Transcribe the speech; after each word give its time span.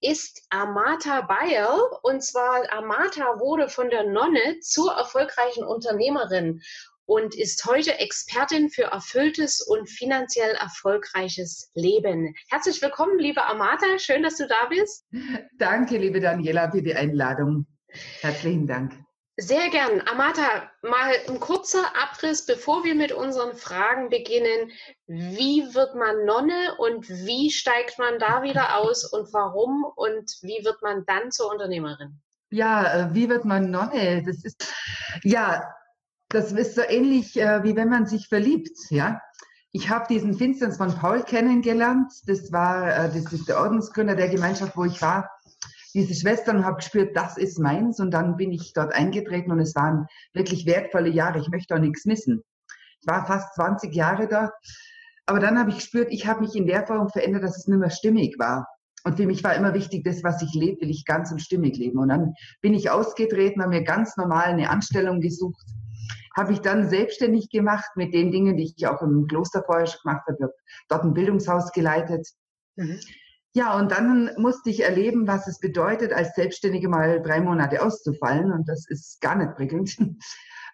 ist 0.00 0.42
Amata 0.50 1.22
Bayer. 1.22 1.78
Und 2.02 2.22
zwar 2.22 2.70
Amata 2.72 3.38
wurde 3.38 3.68
von 3.68 3.90
der 3.90 4.04
Nonne 4.04 4.60
zur 4.60 4.92
erfolgreichen 4.92 5.64
Unternehmerin 5.64 6.62
und 7.06 7.34
ist 7.34 7.64
heute 7.66 7.98
Expertin 7.98 8.70
für 8.70 8.84
erfülltes 8.84 9.60
und 9.60 9.90
finanziell 9.90 10.54
erfolgreiches 10.54 11.70
Leben. 11.74 12.34
Herzlich 12.48 12.80
willkommen, 12.80 13.18
liebe 13.18 13.44
Amata. 13.44 13.98
Schön, 13.98 14.22
dass 14.22 14.36
du 14.36 14.46
da 14.46 14.66
bist. 14.68 15.04
Danke, 15.58 15.98
liebe 15.98 16.20
Daniela, 16.20 16.70
für 16.70 16.82
die 16.82 16.94
Einladung. 16.94 17.66
Herzlichen 18.20 18.68
Dank. 18.68 18.94
Sehr 19.40 19.70
gern. 19.70 20.02
Amata, 20.06 20.70
mal 20.82 21.14
ein 21.26 21.40
kurzer 21.40 21.82
Abriss, 21.96 22.44
bevor 22.44 22.84
wir 22.84 22.94
mit 22.94 23.10
unseren 23.10 23.56
Fragen 23.56 24.10
beginnen. 24.10 24.70
Wie 25.06 25.74
wird 25.74 25.94
man 25.94 26.26
Nonne 26.26 26.76
und 26.76 27.08
wie 27.08 27.50
steigt 27.50 27.98
man 27.98 28.18
da 28.18 28.42
wieder 28.42 28.76
aus 28.76 29.10
und 29.10 29.32
warum 29.32 29.86
und 29.96 30.30
wie 30.42 30.62
wird 30.62 30.82
man 30.82 31.04
dann 31.06 31.30
zur 31.30 31.50
Unternehmerin? 31.50 32.20
Ja, 32.50 32.92
äh, 32.92 33.14
wie 33.14 33.30
wird 33.30 33.46
man 33.46 33.70
Nonne? 33.70 34.22
Das 34.26 34.44
ist, 34.44 34.74
ja, 35.22 35.72
das 36.28 36.52
ist 36.52 36.74
so 36.74 36.82
ähnlich, 36.82 37.40
äh, 37.40 37.64
wie 37.64 37.76
wenn 37.76 37.88
man 37.88 38.06
sich 38.06 38.28
verliebt, 38.28 38.76
ja. 38.90 39.22
Ich 39.72 39.88
habe 39.88 40.06
diesen 40.06 40.34
Finsterns 40.34 40.76
von 40.76 40.94
Paul 40.94 41.22
kennengelernt. 41.22 42.12
Das 42.26 42.52
war, 42.52 42.88
äh, 42.88 43.08
das 43.08 43.32
ist 43.32 43.48
der 43.48 43.58
Ordensgründer 43.58 44.16
der 44.16 44.28
Gemeinschaft, 44.28 44.76
wo 44.76 44.84
ich 44.84 45.00
war 45.00 45.30
diese 45.94 46.14
Schwestern 46.14 46.58
und 46.58 46.64
habe 46.64 46.76
gespürt, 46.76 47.16
das 47.16 47.36
ist 47.36 47.58
meins. 47.58 48.00
Und 48.00 48.12
dann 48.12 48.36
bin 48.36 48.52
ich 48.52 48.72
dort 48.72 48.92
eingetreten 48.92 49.50
und 49.50 49.60
es 49.60 49.74
waren 49.74 50.06
wirklich 50.32 50.66
wertvolle 50.66 51.10
Jahre. 51.10 51.40
Ich 51.40 51.48
möchte 51.48 51.74
auch 51.74 51.80
nichts 51.80 52.04
missen. 52.04 52.42
Ich 53.00 53.06
war 53.06 53.26
fast 53.26 53.54
20 53.54 53.94
Jahre 53.94 54.28
da. 54.28 54.52
Aber 55.26 55.40
dann 55.40 55.58
habe 55.58 55.70
ich 55.70 55.76
gespürt, 55.76 56.08
ich 56.10 56.26
habe 56.26 56.40
mich 56.40 56.54
in 56.54 56.66
der 56.66 56.86
Form 56.86 57.08
verändert, 57.08 57.44
dass 57.44 57.56
es 57.56 57.66
nicht 57.66 57.78
mehr 57.78 57.90
stimmig 57.90 58.36
war. 58.38 58.66
Und 59.04 59.16
für 59.16 59.26
mich 59.26 59.42
war 59.42 59.54
immer 59.54 59.72
wichtig, 59.74 60.04
das, 60.04 60.22
was 60.22 60.42
ich 60.42 60.52
lebe, 60.54 60.82
will 60.82 60.90
ich 60.90 61.04
ganz 61.06 61.32
und 61.32 61.40
stimmig 61.40 61.76
leben. 61.76 61.98
Und 61.98 62.08
dann 62.08 62.34
bin 62.60 62.74
ich 62.74 62.90
ausgetreten, 62.90 63.62
habe 63.62 63.70
mir 63.70 63.84
ganz 63.84 64.16
normal 64.16 64.46
eine 64.46 64.68
Anstellung 64.68 65.20
gesucht, 65.20 65.64
habe 66.36 66.52
ich 66.52 66.60
dann 66.60 66.88
selbstständig 66.88 67.48
gemacht 67.48 67.90
mit 67.96 68.12
den 68.12 68.30
Dingen, 68.30 68.56
die 68.56 68.72
ich 68.76 68.86
auch 68.86 69.00
im 69.02 69.26
Kloster 69.26 69.62
vorher 69.64 69.86
schon 69.86 70.00
gemacht 70.02 70.26
habe. 70.28 70.52
Dort 70.88 71.04
ein 71.04 71.14
Bildungshaus 71.14 71.72
geleitet. 71.72 72.28
Mhm. 72.76 73.00
Ja, 73.52 73.76
und 73.76 73.90
dann 73.90 74.30
musste 74.36 74.70
ich 74.70 74.84
erleben, 74.84 75.26
was 75.26 75.48
es 75.48 75.58
bedeutet, 75.58 76.12
als 76.12 76.34
Selbstständige 76.36 76.88
mal 76.88 77.20
drei 77.20 77.40
Monate 77.40 77.82
auszufallen. 77.82 78.52
Und 78.52 78.68
das 78.68 78.86
ist 78.88 79.20
gar 79.20 79.36
nicht 79.36 79.54
prickelnd. 79.54 79.96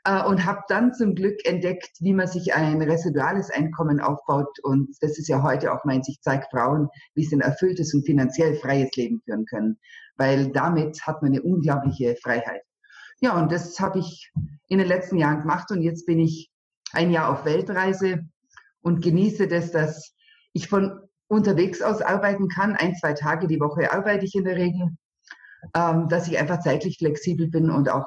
Äh, 0.07 0.23
und 0.23 0.45
habe 0.45 0.61
dann 0.69 0.95
zum 0.95 1.17
Glück 1.17 1.45
entdeckt, 1.45 1.91
wie 1.99 2.15
man 2.15 2.29
sich 2.29 2.55
ein 2.55 2.81
residuales 2.81 3.51
Einkommen 3.51 4.00
aufbaut. 4.00 4.56
Und 4.62 4.97
das 5.00 5.19
ist 5.19 5.27
ja 5.27 5.43
heute 5.43 5.73
auch 5.73 5.84
meins. 5.84 6.09
Ich 6.09 6.21
zeige 6.21 6.47
Frauen, 6.49 6.89
wie 7.15 7.25
sie 7.25 7.34
ein 7.34 7.41
erfülltes 7.41 7.93
und 7.93 8.06
finanziell 8.06 8.55
freies 8.55 8.95
Leben 8.95 9.21
führen 9.25 9.47
können. 9.47 9.81
Weil 10.17 10.53
damit 10.53 11.05
hat 11.09 11.23
man 11.23 11.33
eine 11.33 11.43
unglaubliche 11.43 12.15
Freiheit. 12.23 12.62
Ja, 13.21 13.37
und 13.37 13.50
das 13.50 13.81
habe 13.81 13.99
ich 13.99 14.31
in 14.69 14.79
den 14.79 14.87
letzten 14.87 15.19
Jahren 15.19 15.41
gemacht. 15.41 15.73
Und 15.73 15.83
jetzt 15.83 16.06
bin 16.06 16.21
ich 16.21 16.53
ein 16.93 17.11
Jahr 17.11 17.29
auf 17.29 17.45
Weltreise 17.45 18.21
und 18.83 19.03
genieße 19.03 19.49
das, 19.49 19.73
dass 19.73 20.15
ich 20.53 20.69
von 20.69 21.00
unterwegs 21.28 21.82
aus 21.82 22.03
arbeiten 22.03 22.48
kann. 22.48 22.76
Ein, 22.76 22.94
zwei 22.94 23.12
Tage 23.12 23.47
die 23.47 23.60
Woche 23.60 23.92
arbeite 23.92 24.25
ich 24.25 24.34
in 24.34 24.44
der 24.44 24.56
Regel, 24.56 24.91
ähm, 25.75 26.09
dass 26.09 26.28
ich 26.28 26.38
einfach 26.38 26.60
zeitlich 26.60 26.98
flexibel 26.98 27.48
bin 27.48 27.70
und 27.70 27.88
auch 27.88 28.06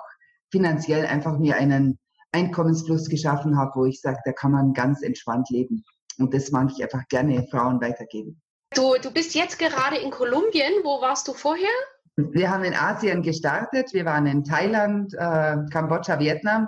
finanziell 0.52 1.06
einfach 1.06 1.38
mir 1.38 1.58
einen 1.58 2.00
Einkommensfluss 2.32 3.10
geschaffen 3.10 3.58
habe, 3.58 3.72
wo 3.76 3.86
ich 3.86 4.02
sage, 4.02 4.20
da 4.26 4.32
kann 4.32 4.52
man 4.52 4.74
ganz 4.74 5.02
entspannt 5.02 5.50
leben. 5.50 5.84
Und 6.18 6.34
das 6.34 6.52
mag 6.52 6.70
ich 6.76 6.84
einfach 6.84 7.08
gerne 7.08 7.48
Frauen 7.50 7.82
weitergeben. 7.82 8.42
Du, 8.76 8.96
du 9.02 9.12
bist 9.12 9.34
jetzt 9.34 9.58
gerade 9.58 9.98
in 9.98 10.12
Kolumbien. 10.12 10.72
Wo 10.84 11.02
warst 11.02 11.28
du 11.28 11.34
vorher? 11.34 11.68
Wir 12.16 12.52
haben 12.52 12.64
in 12.64 12.74
Asien 12.74 13.24
gestartet. 13.24 13.94
Wir 13.94 14.06
waren 14.06 14.28
in 14.28 14.44
Thailand, 14.44 15.14
äh, 15.14 15.58
Kambodscha, 15.72 16.20
Vietnam. 16.20 16.68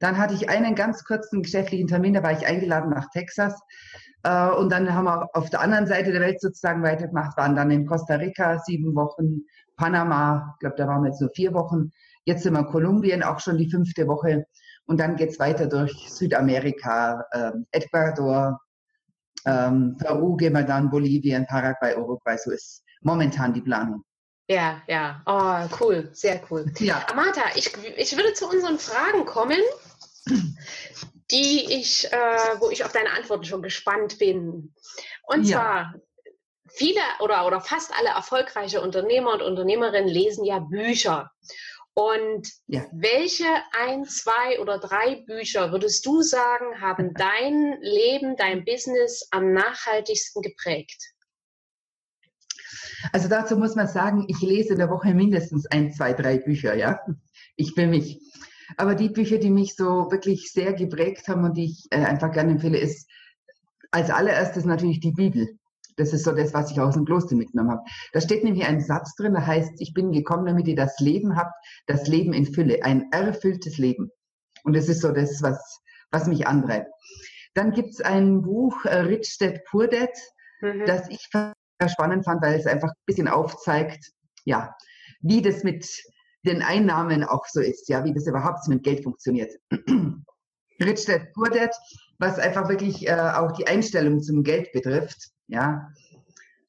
Dann 0.00 0.18
hatte 0.18 0.34
ich 0.34 0.48
einen 0.48 0.74
ganz 0.74 1.04
kurzen 1.04 1.42
geschäftlichen 1.42 1.86
Termin, 1.86 2.14
da 2.14 2.22
war 2.22 2.32
ich 2.32 2.46
eingeladen 2.46 2.90
nach 2.90 3.10
Texas. 3.10 3.54
Äh, 4.22 4.50
und 4.50 4.70
dann 4.70 4.92
haben 4.92 5.04
wir 5.04 5.28
auf 5.34 5.50
der 5.50 5.60
anderen 5.60 5.86
Seite 5.86 6.12
der 6.12 6.20
Welt 6.20 6.40
sozusagen 6.40 6.82
weitergemacht, 6.82 7.36
waren 7.36 7.56
dann 7.56 7.70
in 7.70 7.86
Costa 7.86 8.16
Rica 8.16 8.58
sieben 8.58 8.94
Wochen, 8.94 9.42
Panama, 9.76 10.54
ich 10.54 10.60
glaube, 10.60 10.76
da 10.76 10.86
waren 10.86 11.02
wir 11.02 11.10
jetzt 11.10 11.20
nur 11.20 11.30
vier 11.30 11.54
Wochen. 11.54 11.90
Jetzt 12.24 12.42
sind 12.42 12.52
wir 12.52 12.60
in 12.60 12.66
Kolumbien, 12.66 13.22
auch 13.22 13.40
schon 13.40 13.56
die 13.56 13.70
fünfte 13.70 14.06
Woche. 14.06 14.44
Und 14.84 15.00
dann 15.00 15.16
geht's 15.16 15.38
weiter 15.38 15.66
durch 15.66 16.10
Südamerika, 16.10 17.24
äh, 17.32 17.52
Ecuador, 17.70 18.60
ähm, 19.46 19.96
Peru 19.98 20.36
gehen 20.36 20.52
wir 20.52 20.64
dann, 20.64 20.90
Bolivien, 20.90 21.46
Paraguay, 21.46 21.96
Uruguay. 21.96 22.36
So 22.36 22.50
ist 22.50 22.82
momentan 23.00 23.54
die 23.54 23.62
Planung. 23.62 24.04
Ja, 24.48 24.82
ja. 24.88 25.22
Oh, 25.26 25.76
cool, 25.80 26.10
sehr 26.12 26.40
cool. 26.50 26.66
Ja. 26.78 27.06
Amata, 27.10 27.42
ich, 27.54 27.72
ich 27.96 28.16
würde 28.16 28.32
zu 28.34 28.48
unseren 28.48 28.78
Fragen 28.78 29.24
kommen 29.24 29.60
die 31.30 31.80
ich, 31.80 32.10
äh, 32.12 32.60
wo 32.60 32.70
ich 32.70 32.84
auf 32.84 32.92
deine 32.92 33.10
Antworten 33.10 33.44
schon 33.44 33.62
gespannt 33.62 34.18
bin. 34.18 34.74
Und 35.22 35.44
ja. 35.44 35.56
zwar, 35.56 35.94
viele 36.68 37.00
oder, 37.20 37.46
oder 37.46 37.60
fast 37.60 37.92
alle 37.98 38.10
erfolgreiche 38.10 38.80
Unternehmer 38.80 39.34
und 39.34 39.42
Unternehmerinnen 39.42 40.08
lesen 40.08 40.44
ja 40.44 40.58
Bücher. 40.58 41.30
Und 41.94 42.48
ja. 42.66 42.86
welche 42.92 43.48
ein, 43.72 44.04
zwei 44.04 44.60
oder 44.60 44.78
drei 44.78 45.16
Bücher 45.26 45.72
würdest 45.72 46.06
du 46.06 46.22
sagen, 46.22 46.80
haben 46.80 47.14
dein 47.14 47.78
Leben, 47.80 48.36
dein 48.36 48.64
Business 48.64 49.26
am 49.30 49.52
nachhaltigsten 49.52 50.42
geprägt? 50.42 51.12
Also 53.12 53.28
dazu 53.28 53.56
muss 53.56 53.74
man 53.74 53.88
sagen, 53.88 54.26
ich 54.28 54.40
lese 54.40 54.74
in 54.74 54.78
der 54.78 54.90
Woche 54.90 55.14
mindestens 55.14 55.66
ein, 55.66 55.92
zwei, 55.92 56.12
drei 56.12 56.38
Bücher, 56.38 56.74
ja. 56.74 57.00
Ich 57.56 57.76
will 57.76 57.88
mich 57.88 58.20
aber 58.76 58.94
die 58.94 59.08
Bücher, 59.08 59.38
die 59.38 59.50
mich 59.50 59.74
so 59.74 60.10
wirklich 60.10 60.52
sehr 60.52 60.72
geprägt 60.72 61.28
haben 61.28 61.44
und 61.44 61.56
die 61.56 61.66
ich 61.66 61.86
äh, 61.90 62.04
einfach 62.04 62.32
gerne 62.32 62.52
empfehle, 62.52 62.78
ist 62.78 63.08
als 63.90 64.10
allererstes 64.10 64.64
natürlich 64.64 65.00
die 65.00 65.12
Bibel. 65.12 65.48
Das 65.96 66.12
ist 66.12 66.24
so 66.24 66.32
das, 66.32 66.54
was 66.54 66.70
ich 66.70 66.80
aus 66.80 66.94
dem 66.94 67.04
Kloster 67.04 67.36
mitgenommen 67.36 67.72
habe. 67.72 67.82
Da 68.12 68.20
steht 68.20 68.44
nämlich 68.44 68.64
ein 68.64 68.80
Satz 68.80 69.14
drin, 69.16 69.34
der 69.34 69.46
heißt, 69.46 69.72
ich 69.80 69.92
bin 69.92 70.12
gekommen, 70.12 70.46
damit 70.46 70.66
ihr 70.68 70.76
das 70.76 70.98
Leben 70.98 71.36
habt, 71.36 71.52
das 71.86 72.06
Leben 72.06 72.32
in 72.32 72.46
Fülle, 72.46 72.82
ein 72.84 73.10
erfülltes 73.12 73.76
Leben. 73.76 74.10
Und 74.64 74.74
das 74.74 74.88
ist 74.88 75.02
so 75.02 75.12
das, 75.12 75.42
was, 75.42 75.80
was 76.10 76.26
mich 76.26 76.46
antreibt. 76.46 76.90
Dann 77.54 77.72
gibt's 77.72 78.00
ein 78.00 78.42
Buch, 78.42 78.84
äh, 78.84 79.00
Rich 79.00 79.36
Dad 79.38 79.64
Poor 79.70 79.88
Dad, 79.88 80.10
mhm. 80.60 80.86
das 80.86 81.08
ich 81.08 81.28
spannend 81.86 82.24
fand, 82.24 82.42
weil 82.42 82.58
es 82.58 82.66
einfach 82.66 82.88
ein 82.88 83.04
bisschen 83.06 83.28
aufzeigt, 83.28 84.12
ja, 84.44 84.74
wie 85.20 85.42
das 85.42 85.64
mit 85.64 85.86
den 86.44 86.62
Einnahmen 86.62 87.24
auch 87.24 87.46
so 87.46 87.60
ist, 87.60 87.88
ja, 87.88 88.04
wie 88.04 88.12
das 88.12 88.26
überhaupt 88.26 88.66
mit 88.68 88.82
Geld 88.82 89.02
funktioniert. 89.02 89.52
Rich 90.82 91.04
Dad 91.04 91.32
Poor 91.34 91.50
Dad, 91.50 91.74
was 92.18 92.38
einfach 92.38 92.68
wirklich 92.68 93.06
äh, 93.06 93.32
auch 93.34 93.52
die 93.52 93.66
Einstellung 93.66 94.22
zum 94.22 94.42
Geld 94.42 94.72
betrifft, 94.72 95.30
ja. 95.48 95.88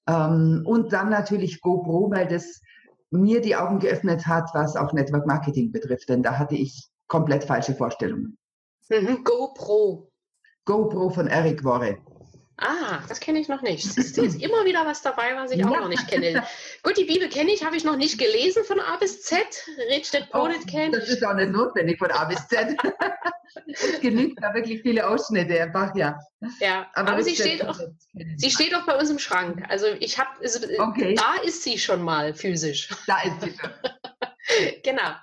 Ähm, 0.07 0.63
und 0.65 0.91
dann 0.91 1.09
natürlich 1.09 1.62
GoPro, 1.62 2.12
weil 2.12 2.27
das 2.27 2.62
mir 3.12 3.41
die 3.41 3.56
Augen 3.56 3.79
geöffnet 3.79 4.25
hat, 4.27 4.50
was 4.53 4.75
auch 4.75 4.94
Network 4.94 5.27
Marketing 5.27 5.71
betrifft, 5.71 6.09
denn 6.09 6.24
da 6.24 6.38
hatte 6.38 6.56
ich 6.56 6.89
komplett 7.07 7.44
falsche 7.44 7.75
Vorstellungen. 7.75 8.38
Mhm, 8.89 9.24
GoPro. 9.24 10.09
GoPro 10.65 11.09
von 11.09 11.27
Eric 11.27 11.63
Worre. 11.63 11.97
Ah, 12.62 13.02
das 13.10 13.19
kenne 13.19 13.40
ich 13.40 13.48
noch 13.48 13.63
nicht. 13.63 13.86
Es 13.86 14.18
ist 14.18 14.18
immer 14.42 14.66
wieder 14.66 14.86
was 14.86 15.02
dabei, 15.02 15.36
was 15.36 15.52
ich 15.52 15.60
ja. 15.60 15.68
auch 15.68 15.80
noch 15.80 15.88
nicht 15.88 16.08
kenne. 16.08 16.44
Gut, 16.84 16.96
die 16.96 17.06
Bibel 17.06 17.28
kenne 17.28 17.52
ich, 17.52 17.66
habe 17.66 17.75
ich 17.75 17.84
noch 17.84 17.96
nicht 17.96 18.19
gelesen 18.19 18.63
von 18.63 18.80
A 18.80 18.98
bis 18.98 19.24
Z. 19.24 19.40
Redstedt 19.90 20.30
Polit 20.30 20.68
kennt. 20.68 20.94
Das 20.94 21.10
ist 21.10 21.25
auch 21.25 21.34
nicht 21.34 21.52
notwendig 21.52 21.98
von 21.98 22.12
A 22.12 22.25
bis 22.25 22.48
Z. 22.48 22.78
es 23.68 24.00
genügt 24.00 24.42
da 24.42 24.54
wirklich 24.54 24.81
viele 24.84 25.08
Ausschnitte 25.08 25.60
einfach, 25.60 25.96
ja. 25.96 26.19
Ja, 26.60 26.88
aber, 26.94 27.13
aber 27.13 27.24
sie, 27.24 27.36
steht 27.36 27.66
auch, 27.66 27.80
sie 28.36 28.52
steht 28.52 28.75
auch 28.75 28.86
bei 28.86 28.96
uns 28.96 29.10
im 29.10 29.18
Schrank. 29.18 29.63
Also 29.69 29.88
ich 30.00 30.19
habe, 30.19 30.30
also, 30.42 30.60
okay. 30.80 31.16
da 31.16 31.42
ist 31.44 31.63
sie 31.63 31.80
schon 31.80 32.04
mal 32.04 32.34
physisch. 32.36 32.90
Da 33.08 33.22
ist 33.24 33.42
sie 33.42 33.56
schon. 33.60 33.72
genau. 34.84 35.16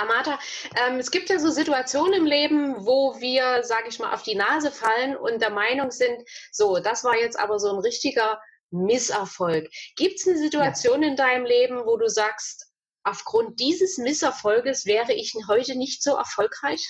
Amata, 0.00 0.38
ähm, 0.76 0.98
es 0.98 1.10
gibt 1.10 1.30
ja 1.30 1.38
so 1.38 1.50
Situationen 1.50 2.14
im 2.14 2.26
Leben, 2.26 2.86
wo 2.86 3.18
wir, 3.20 3.62
sage 3.64 3.88
ich 3.88 3.98
mal, 3.98 4.12
auf 4.12 4.22
die 4.22 4.34
Nase 4.34 4.70
fallen 4.70 5.16
und 5.16 5.40
der 5.42 5.50
Meinung 5.50 5.90
sind, 5.90 6.22
so, 6.52 6.78
das 6.78 7.04
war 7.04 7.16
jetzt 7.16 7.38
aber 7.38 7.58
so 7.58 7.70
ein 7.70 7.78
richtiger 7.78 8.40
Misserfolg. 8.70 9.68
Gibt 9.96 10.20
es 10.20 10.26
eine 10.26 10.38
Situation 10.38 11.02
ja. 11.02 11.08
in 11.08 11.16
deinem 11.16 11.44
Leben, 11.44 11.84
wo 11.84 11.96
du 11.96 12.08
sagst, 12.08 12.66
aufgrund 13.02 13.60
dieses 13.60 13.98
Misserfolges 13.98 14.86
wäre 14.86 15.12
ich 15.12 15.34
heute 15.48 15.76
nicht 15.76 16.02
so 16.02 16.16
erfolgreich? 16.16 16.84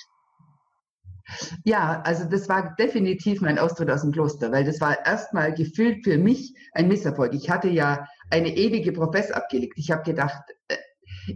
Ja, 1.63 2.01
also 2.05 2.25
das 2.25 2.49
war 2.49 2.75
definitiv 2.75 3.41
mein 3.41 3.59
Austritt 3.59 3.89
aus 3.89 4.01
dem 4.01 4.11
Kloster, 4.11 4.51
weil 4.51 4.63
das 4.63 4.81
war 4.81 5.05
erstmal 5.05 5.53
gefühlt 5.53 6.03
für 6.03 6.17
mich 6.17 6.55
ein 6.73 6.87
Misserfolg. 6.87 7.33
Ich 7.33 7.49
hatte 7.49 7.69
ja 7.69 8.07
eine 8.31 8.55
ewige 8.55 8.91
Profess 8.91 9.31
abgelegt. 9.31 9.73
Ich 9.77 9.91
habe 9.91 10.03
gedacht, 10.03 10.41
äh, 10.67 10.77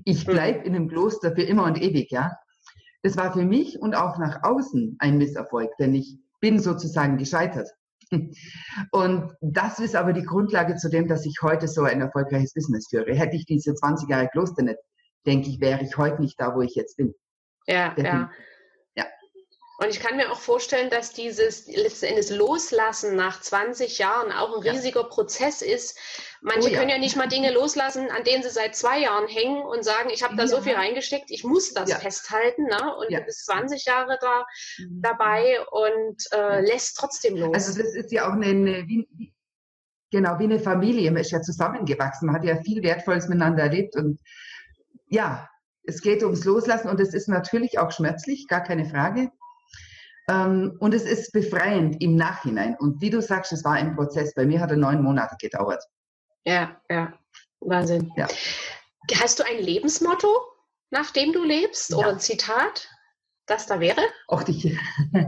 ich 0.06 0.26
hm. 0.26 0.34
bleibe 0.34 0.66
in 0.66 0.76
einem 0.76 0.88
Kloster 0.88 1.34
für 1.34 1.44
immer 1.44 1.66
und 1.66 1.82
ewig, 1.82 2.12
ja. 2.12 2.32
Das 3.02 3.18
war 3.18 3.34
für 3.34 3.44
mich 3.44 3.80
und 3.80 3.96
auch 3.96 4.18
nach 4.18 4.44
außen 4.44 4.96
ein 5.00 5.18
Misserfolg, 5.18 5.72
denn 5.78 5.94
ich 5.94 6.18
bin 6.40 6.60
sozusagen 6.60 7.18
gescheitert. 7.18 7.70
Und 8.92 9.34
das 9.42 9.80
ist 9.80 9.96
aber 9.96 10.14
die 10.14 10.24
Grundlage 10.24 10.76
zu 10.76 10.90
dem, 10.90 11.08
dass 11.08 11.26
ich 11.26 11.38
heute 11.42 11.68
so 11.68 11.84
ein 11.84 12.02
erfolgreiches 12.02 12.54
Business 12.54 12.88
führe. 12.90 13.14
Hätte 13.16 13.36
ich 13.36 13.46
diese 13.46 13.74
20 13.74 14.10
Jahre 14.10 14.28
Kloster 14.28 14.64
nicht, 14.64 14.78
denke 15.26 15.50
ich, 15.50 15.60
wäre 15.60 15.82
ich 15.84 15.98
heute 15.98 16.22
nicht 16.22 16.40
da, 16.40 16.56
wo 16.56 16.62
ich 16.62 16.76
jetzt 16.76 16.98
bin. 16.98 17.14
Ja, 17.66 17.90
Definitiv. 17.90 18.14
ja. 18.14 18.32
Und 19.84 19.90
ich 19.90 20.00
kann 20.00 20.16
mir 20.16 20.32
auch 20.32 20.40
vorstellen, 20.40 20.90
dass 20.90 21.12
dieses 21.12 21.68
letzten 21.68 22.38
Loslassen 22.38 23.18
nach 23.18 23.42
20 23.42 23.98
Jahren 23.98 24.32
auch 24.32 24.56
ein 24.56 24.62
riesiger 24.62 25.02
ja. 25.02 25.08
Prozess 25.08 25.62
ist. 25.62 25.98
Manche 26.42 26.70
oh, 26.70 26.72
ja. 26.72 26.80
können 26.80 26.90
ja 26.90 26.98
nicht 26.98 27.18
mal 27.18 27.28
Dinge 27.28 27.52
loslassen, 27.52 28.10
an 28.10 28.24
denen 28.24 28.44
sie 28.44 28.50
seit 28.50 28.76
zwei 28.76 29.00
Jahren 29.00 29.28
hängen 29.28 29.62
und 29.62 29.84
sagen, 29.84 30.10
ich 30.10 30.24
habe 30.24 30.36
da 30.36 30.44
ja. 30.44 30.48
so 30.48 30.62
viel 30.62 30.76
reingesteckt, 30.76 31.32
ich 31.32 31.44
muss 31.44 31.74
das 31.74 31.94
festhalten. 31.94 32.64
Ne? 32.64 32.96
Und 32.98 33.12
du 33.12 33.22
bist 33.26 33.46
20 33.46 33.86
Jahre 33.86 34.18
da 34.22 34.46
mhm. 34.80 35.02
dabei 35.02 35.60
und 35.72 36.24
äh, 36.32 36.62
lässt 36.62 36.98
trotzdem 36.98 37.36
los. 37.36 37.54
Also 37.54 37.82
das 37.82 37.94
ist 37.94 38.12
ja 38.12 38.30
auch 38.30 38.34
eine, 38.34 38.48
eine 38.48 38.88
wie, 38.88 39.34
genau 40.12 40.40
wie 40.40 40.46
eine 40.46 40.60
Familie. 40.60 41.12
Man 41.12 41.22
ist 41.22 41.32
ja 41.32 41.42
zusammengewachsen, 41.42 42.28
man 42.28 42.36
hat 42.36 42.46
ja 42.46 42.62
viel 42.62 42.84
Wertvolles 42.84 43.28
miteinander 43.28 43.64
erlebt 43.64 43.98
und 43.98 44.20
ja, 45.08 45.50
es 45.86 46.02
geht 46.02 46.24
ums 46.24 46.46
Loslassen 46.46 46.88
und 46.88 47.02
es 47.02 47.14
ist 47.14 47.28
natürlich 47.28 47.80
auch 47.80 47.92
schmerzlich, 47.92 48.48
gar 48.48 48.64
keine 48.64 48.86
Frage. 48.86 49.30
Ähm, 50.30 50.78
und 50.80 50.94
es 50.94 51.04
ist 51.04 51.32
befreiend 51.34 52.02
im 52.02 52.16
Nachhinein. 52.16 52.76
Und 52.80 53.02
wie 53.02 53.10
du 53.10 53.22
sagst, 53.22 53.52
es 53.52 53.64
war 53.64 53.74
ein 53.74 53.96
Prozess. 53.96 54.34
Bei 54.34 54.46
mir 54.46 54.60
hat 54.60 54.72
er 54.72 54.78
neun 54.78 55.02
Monate 55.02 55.36
gedauert. 55.40 55.84
Ja, 56.46 56.82
ja. 56.90 57.14
Wahnsinn. 57.60 58.12
Ja. 58.16 58.28
Hast 59.16 59.40
du 59.40 59.44
ein 59.44 59.60
Lebensmotto, 59.60 60.28
nach 60.92 61.12
dem 61.12 61.34
du 61.34 61.44
lebst? 61.44 61.92
Ja. 61.92 61.98
Oder 61.98 62.10
ein 62.10 62.20
Zitat, 62.20 62.90
das 63.46 63.66
da 63.66 63.80
wäre? 63.80 64.02
Ach, 64.28 64.44
dich. 64.44 64.78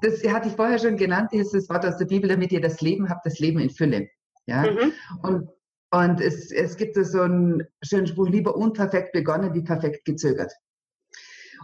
Das 0.00 0.22
hatte 0.22 0.48
ich 0.48 0.54
vorher 0.54 0.78
schon 0.78 0.96
genannt, 0.96 1.30
dieses 1.32 1.68
Wort 1.68 1.84
aus 1.84 1.96
der 1.96 2.04
Bibel, 2.04 2.28
damit 2.28 2.52
ihr 2.52 2.60
das 2.60 2.80
Leben 2.80 3.08
habt, 3.08 3.26
das 3.26 3.40
Leben 3.40 3.58
in 3.58 3.70
Fülle. 3.70 4.08
Ja? 4.46 4.62
Mhm. 4.62 4.92
Und, 5.22 5.50
und 5.90 6.20
es, 6.20 6.52
es 6.52 6.76
gibt 6.76 6.94
so 6.94 7.22
einen 7.22 7.66
schönen 7.82 8.06
Spruch, 8.06 8.28
lieber 8.28 8.54
unperfekt 8.54 9.12
begonnen 9.12 9.54
wie 9.54 9.62
perfekt 9.62 10.04
gezögert. 10.04 10.52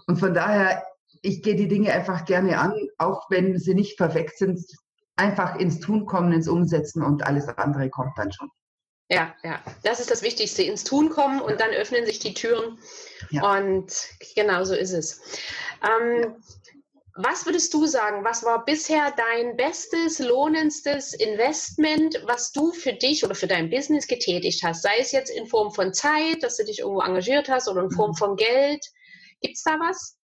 Und 0.09 0.19
von 0.19 0.35
daher 0.35 0.85
ich 1.25 1.43
gehe 1.43 1.57
die 1.57 1.69
Dinge 1.69 1.93
einfach 1.93 2.27
gerne 2.27 2.59
an, 2.59 2.75
auch 2.99 3.31
wenn 3.31 3.59
sie 3.59 3.75
nicht 3.75 3.97
perfekt 3.97 4.39
sind. 4.39 4.61
Einfach 5.17 5.57
ins 5.57 5.81
Tun 5.81 6.07
kommen, 6.07 6.33
ins 6.33 6.49
Umsetzen 6.49 7.03
und 7.03 7.25
alles 7.25 7.49
andere 7.49 7.89
kommt 7.89 8.13
dann 8.17 8.33
schon. 8.33 8.51
Ja, 9.09 9.35
ja, 9.43 9.63
das 9.85 10.01
ist 10.01 10.11
das 10.11 10.23
Wichtigste, 10.23 10.63
ins 10.63 10.85
Tun 10.85 11.09
kommen 11.09 11.41
und 11.41 11.61
dann 11.61 11.71
öffnen 11.71 12.05
sich 12.05 12.19
die 12.19 12.35
Türen. 12.35 12.79
Ja. 13.31 13.59
Und 13.59 14.09
genau 14.35 14.65
so 14.65 14.75
ist 14.75 14.93
es. 14.93 15.21
Ähm, 15.83 16.23
ja. 16.23 16.37
Was 17.17 17.47
würdest 17.47 17.73
du 17.73 17.87
sagen, 17.87 18.25
was 18.25 18.45
war 18.45 18.65
bisher 18.65 19.15
dein 19.17 19.57
bestes, 19.57 20.19
lohnendstes 20.19 21.15
Investment, 21.15 22.21
was 22.27 22.51
du 22.51 22.73
für 22.73 22.93
dich 22.93 23.25
oder 23.25 23.37
für 23.37 23.47
dein 23.47 23.71
Business 23.71 24.09
getätigt 24.09 24.65
hast? 24.65 24.83
Sei 24.83 24.97
es 24.99 25.13
jetzt 25.13 25.31
in 25.31 25.47
Form 25.47 25.71
von 25.73 25.95
Zeit, 25.95 26.43
dass 26.43 26.57
du 26.57 26.65
dich 26.65 26.81
irgendwo 26.81 27.03
engagiert 27.03 27.49
hast 27.49 27.69
oder 27.69 27.83
in 27.83 27.91
Form 27.93 28.11
mhm. 28.11 28.17
von 28.17 28.37
Geld. 28.37 28.85
Gibt 29.41 29.57
es 29.57 29.63
da 29.63 29.79
was? 29.79 30.17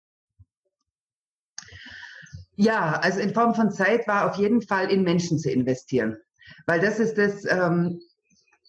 Ja, 2.61 2.99
also 2.99 3.21
in 3.21 3.33
Form 3.33 3.55
von 3.55 3.71
Zeit 3.71 4.05
war 4.05 4.29
auf 4.29 4.35
jeden 4.35 4.61
Fall 4.61 4.91
in 4.91 5.03
Menschen 5.03 5.39
zu 5.39 5.49
investieren. 5.49 6.17
Weil 6.67 6.81
das 6.81 6.99
ist 6.99 7.17
das, 7.17 7.45
ähm, 7.49 8.01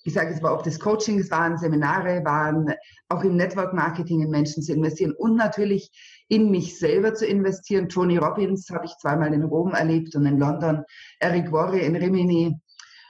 ich 0.04 0.14
sage 0.14 0.30
jetzt 0.30 0.42
mal, 0.42 0.52
ob 0.52 0.62
das 0.62 0.78
Coachings 0.78 1.28
waren, 1.32 1.58
Seminare 1.58 2.24
waren, 2.24 2.72
auch 3.08 3.24
im 3.24 3.34
Network 3.34 3.74
Marketing 3.74 4.22
in 4.22 4.30
Menschen 4.30 4.62
zu 4.62 4.74
investieren 4.74 5.12
und 5.18 5.34
natürlich 5.34 5.90
in 6.28 6.52
mich 6.52 6.78
selber 6.78 7.14
zu 7.14 7.26
investieren. 7.26 7.88
Tony 7.88 8.16
Robbins 8.16 8.70
habe 8.70 8.86
ich 8.86 8.96
zweimal 8.98 9.34
in 9.34 9.42
Rom 9.42 9.74
erlebt 9.74 10.14
und 10.14 10.24
in 10.24 10.38
London, 10.38 10.84
Eric 11.18 11.50
Worre 11.50 11.80
in 11.80 11.96
Rimini, 11.96 12.56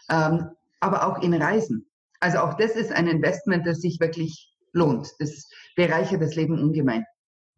ähm, 0.08 0.48
aber 0.80 1.06
auch 1.06 1.22
in 1.22 1.34
Reisen. 1.34 1.90
Also 2.20 2.38
auch 2.38 2.54
das 2.54 2.70
ist 2.70 2.90
ein 2.90 3.06
Investment, 3.06 3.66
das 3.66 3.82
sich 3.82 4.00
wirklich 4.00 4.56
lohnt. 4.72 5.10
Das 5.18 5.46
bereichert 5.76 6.22
das 6.22 6.36
Leben 6.36 6.58
ungemein. 6.58 7.04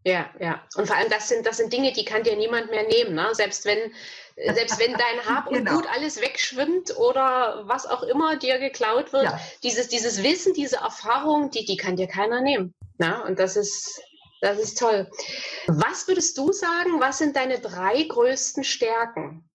Ja, 0.04 0.30
ja. 0.40 0.60
Und 0.76 0.86
vor 0.86 0.96
allem, 0.96 1.10
das 1.10 1.28
sind, 1.28 1.46
das 1.46 1.58
sind 1.58 1.72
Dinge, 1.72 1.92
die 1.92 2.04
kann 2.04 2.24
dir 2.24 2.36
niemand 2.36 2.70
mehr 2.70 2.86
nehmen. 2.86 3.14
Ne? 3.14 3.28
Selbst 3.32 3.64
wenn, 3.64 3.92
selbst 4.54 4.80
wenn 4.80 4.92
dein 4.92 5.26
Hab 5.26 5.46
und 5.46 5.58
genau. 5.58 5.76
Gut 5.76 5.86
alles 5.94 6.20
wegschwimmt 6.20 6.96
oder 6.96 7.62
was 7.66 7.86
auch 7.86 8.02
immer 8.02 8.36
dir 8.36 8.58
geklaut 8.58 9.12
wird, 9.12 9.24
ja. 9.24 9.40
dieses, 9.62 9.88
dieses 9.88 10.22
Wissen, 10.22 10.54
diese 10.54 10.76
Erfahrung, 10.76 11.50
die, 11.50 11.64
die 11.64 11.76
kann 11.76 11.96
dir 11.96 12.08
keiner 12.08 12.40
nehmen. 12.40 12.74
Ne? 12.98 13.22
Und 13.24 13.38
das 13.38 13.56
ist, 13.56 14.02
das 14.40 14.58
ist 14.58 14.78
toll. 14.78 15.08
Was 15.68 16.08
würdest 16.08 16.36
du 16.36 16.52
sagen, 16.52 17.00
was 17.00 17.18
sind 17.18 17.36
deine 17.36 17.60
drei 17.60 18.02
größten 18.02 18.64
Stärken? 18.64 19.48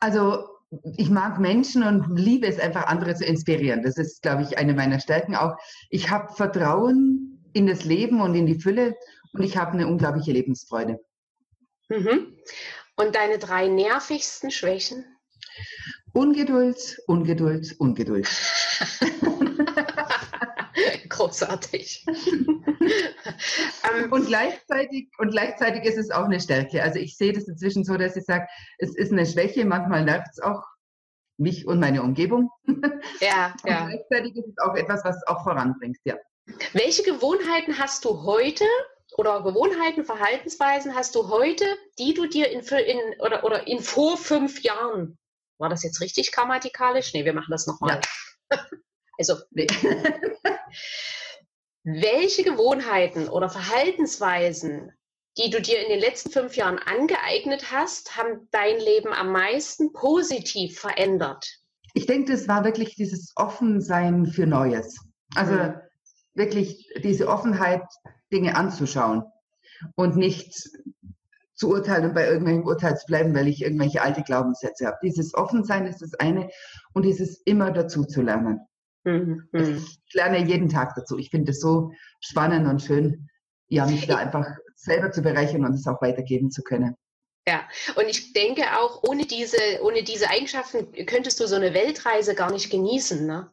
Also, 0.00 0.48
ich 0.96 1.10
mag 1.10 1.38
Menschen 1.38 1.82
und 1.82 2.18
liebe 2.18 2.46
es 2.46 2.58
einfach, 2.58 2.86
andere 2.86 3.14
zu 3.14 3.24
inspirieren. 3.24 3.82
Das 3.82 3.96
ist, 3.96 4.22
glaube 4.22 4.42
ich, 4.42 4.58
eine 4.58 4.74
meiner 4.74 4.98
Stärken 4.98 5.36
auch. 5.36 5.56
Ich 5.90 6.10
habe 6.10 6.32
Vertrauen 6.32 7.13
in 7.54 7.66
das 7.66 7.84
Leben 7.84 8.20
und 8.20 8.34
in 8.34 8.44
die 8.46 8.60
Fülle 8.60 8.96
und 9.32 9.42
ich 9.42 9.56
habe 9.56 9.72
eine 9.72 9.88
unglaubliche 9.88 10.32
Lebensfreude. 10.32 11.00
Mhm. 11.88 12.36
Und 12.96 13.14
deine 13.14 13.38
drei 13.38 13.68
nervigsten 13.68 14.50
Schwächen? 14.50 15.04
Ungeduld, 16.12 16.98
Ungeduld, 17.06 17.74
Ungeduld. 17.78 18.28
Großartig. 21.08 22.04
Ähm, 22.06 24.12
und, 24.12 24.26
gleichzeitig, 24.26 25.08
und 25.18 25.30
gleichzeitig 25.30 25.84
ist 25.84 25.98
es 25.98 26.10
auch 26.10 26.24
eine 26.24 26.40
Stärke. 26.40 26.82
Also 26.82 26.98
ich 26.98 27.16
sehe 27.16 27.32
das 27.32 27.48
inzwischen 27.48 27.84
so, 27.84 27.96
dass 27.96 28.16
ich 28.16 28.24
sage, 28.24 28.46
es 28.78 28.96
ist 28.96 29.12
eine 29.12 29.26
Schwäche, 29.26 29.64
manchmal 29.64 30.04
nervt 30.04 30.28
es 30.32 30.40
auch 30.40 30.62
mich 31.36 31.66
und 31.66 31.80
meine 31.80 32.02
Umgebung. 32.02 32.50
Ja, 33.20 33.54
und 33.62 33.70
ja. 33.70 33.88
Gleichzeitig 33.88 34.36
ist 34.36 34.48
es 34.48 34.58
auch 34.58 34.74
etwas, 34.74 35.04
was 35.04 35.26
auch 35.26 35.42
voranbringt, 35.42 35.98
ja. 36.04 36.16
Welche 36.72 37.02
Gewohnheiten 37.02 37.78
hast 37.78 38.04
du 38.04 38.24
heute 38.24 38.64
oder 39.16 39.42
Gewohnheiten, 39.42 40.04
Verhaltensweisen 40.04 40.94
hast 40.94 41.14
du 41.14 41.28
heute, 41.28 41.64
die 41.98 42.14
du 42.14 42.26
dir 42.26 42.50
in, 42.50 42.60
in 42.60 42.98
oder, 43.20 43.44
oder 43.44 43.66
in 43.66 43.80
vor 43.80 44.16
fünf 44.16 44.62
Jahren, 44.62 45.18
war 45.58 45.68
das 45.68 45.84
jetzt 45.84 46.00
richtig 46.00 46.32
grammatikalisch? 46.32 47.12
Nee, 47.14 47.24
wir 47.24 47.32
machen 47.32 47.50
das 47.50 47.66
nochmal. 47.66 48.00
Ja. 48.50 48.66
Also, 49.16 49.36
nee. 49.52 49.68
welche 51.84 52.42
Gewohnheiten 52.42 53.28
oder 53.28 53.48
Verhaltensweisen, 53.48 54.90
die 55.38 55.50
du 55.50 55.62
dir 55.62 55.80
in 55.80 55.88
den 55.88 56.00
letzten 56.00 56.32
fünf 56.32 56.56
Jahren 56.56 56.80
angeeignet 56.80 57.70
hast, 57.70 58.16
haben 58.16 58.48
dein 58.50 58.80
Leben 58.80 59.12
am 59.12 59.30
meisten 59.30 59.92
positiv 59.92 60.80
verändert? 60.80 61.46
Ich 61.92 62.06
denke, 62.06 62.32
das 62.32 62.48
war 62.48 62.64
wirklich 62.64 62.96
dieses 62.96 63.32
Offensein 63.36 64.26
für 64.26 64.48
Neues. 64.48 64.98
Also, 65.36 65.52
mhm 65.52 65.80
wirklich 66.34 66.88
diese 67.02 67.28
Offenheit, 67.28 67.82
Dinge 68.32 68.56
anzuschauen 68.56 69.22
und 69.94 70.16
nicht 70.16 70.52
zu 71.54 71.70
urteilen 71.70 72.06
und 72.06 72.14
bei 72.14 72.26
irgendwelchen 72.26 72.64
Urteil 72.64 72.96
zu 72.96 73.06
bleiben, 73.06 73.34
weil 73.34 73.46
ich 73.46 73.62
irgendwelche 73.62 74.02
alte 74.02 74.22
Glaubenssätze 74.22 74.86
habe. 74.86 74.98
Dieses 75.02 75.34
Offensein 75.34 75.86
ist 75.86 76.02
das 76.02 76.14
eine 76.14 76.50
und 76.92 77.04
dieses 77.04 77.40
immer 77.44 77.70
dazu 77.70 78.04
zu 78.04 78.22
lernen. 78.22 78.60
Mhm. 79.04 79.48
Ich 79.52 80.00
lerne 80.12 80.44
jeden 80.44 80.68
Tag 80.68 80.94
dazu. 80.96 81.18
Ich 81.18 81.30
finde 81.30 81.52
es 81.52 81.60
so 81.60 81.92
spannend 82.20 82.66
und 82.66 82.82
schön, 82.82 83.28
ja, 83.68 83.86
mich 83.86 84.06
da 84.06 84.16
einfach 84.16 84.46
selber 84.74 85.12
zu 85.12 85.22
bereichern 85.22 85.64
und 85.64 85.74
es 85.74 85.86
auch 85.86 86.02
weitergeben 86.02 86.50
zu 86.50 86.62
können. 86.62 86.96
Ja, 87.46 87.62
und 87.96 88.08
ich 88.08 88.32
denke 88.32 88.62
auch, 88.78 89.02
ohne 89.02 89.26
diese, 89.26 89.58
ohne 89.82 90.02
diese 90.02 90.30
Eigenschaften 90.30 91.06
könntest 91.06 91.40
du 91.40 91.46
so 91.46 91.56
eine 91.56 91.74
Weltreise 91.74 92.34
gar 92.34 92.50
nicht 92.50 92.70
genießen, 92.70 93.26
ne? 93.26 93.50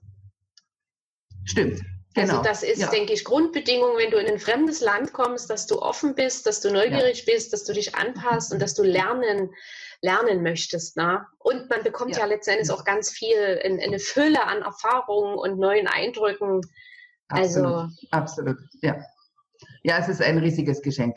Stimmt. 1.43 1.81
Also 2.15 2.33
genau. 2.33 2.39
Also 2.39 2.49
das 2.49 2.63
ist, 2.63 2.81
ja. 2.81 2.89
denke 2.89 3.13
ich, 3.13 3.23
Grundbedingung, 3.23 3.97
wenn 3.97 4.11
du 4.11 4.17
in 4.17 4.27
ein 4.27 4.39
fremdes 4.39 4.81
Land 4.81 5.13
kommst, 5.13 5.49
dass 5.49 5.65
du 5.65 5.81
offen 5.81 6.13
bist, 6.13 6.45
dass 6.45 6.59
du 6.59 6.71
neugierig 6.71 7.25
ja. 7.25 7.33
bist, 7.33 7.53
dass 7.53 7.63
du 7.63 7.73
dich 7.73 7.95
anpasst 7.95 8.51
und 8.51 8.61
dass 8.61 8.73
du 8.73 8.83
lernen, 8.83 9.53
lernen 10.01 10.43
möchtest. 10.43 10.97
Ne? 10.97 11.25
Und 11.39 11.69
man 11.69 11.83
bekommt 11.83 12.15
ja, 12.15 12.21
ja 12.21 12.25
letztendlich 12.25 12.69
auch 12.69 12.83
ganz 12.83 13.11
viel, 13.11 13.59
in, 13.63 13.77
in 13.77 13.89
eine 13.89 13.99
Fülle 13.99 14.43
an 14.45 14.61
Erfahrungen 14.61 15.35
und 15.35 15.57
neuen 15.57 15.87
Eindrücken. 15.87 16.61
Also 17.29 17.63
absolut, 17.63 17.75
also, 17.75 18.07
absolut, 18.11 18.57
ja. 18.81 19.01
Ja, 19.83 19.97
es 19.97 20.09
ist 20.09 20.21
ein 20.21 20.37
riesiges 20.37 20.81
Geschenk. 20.81 21.15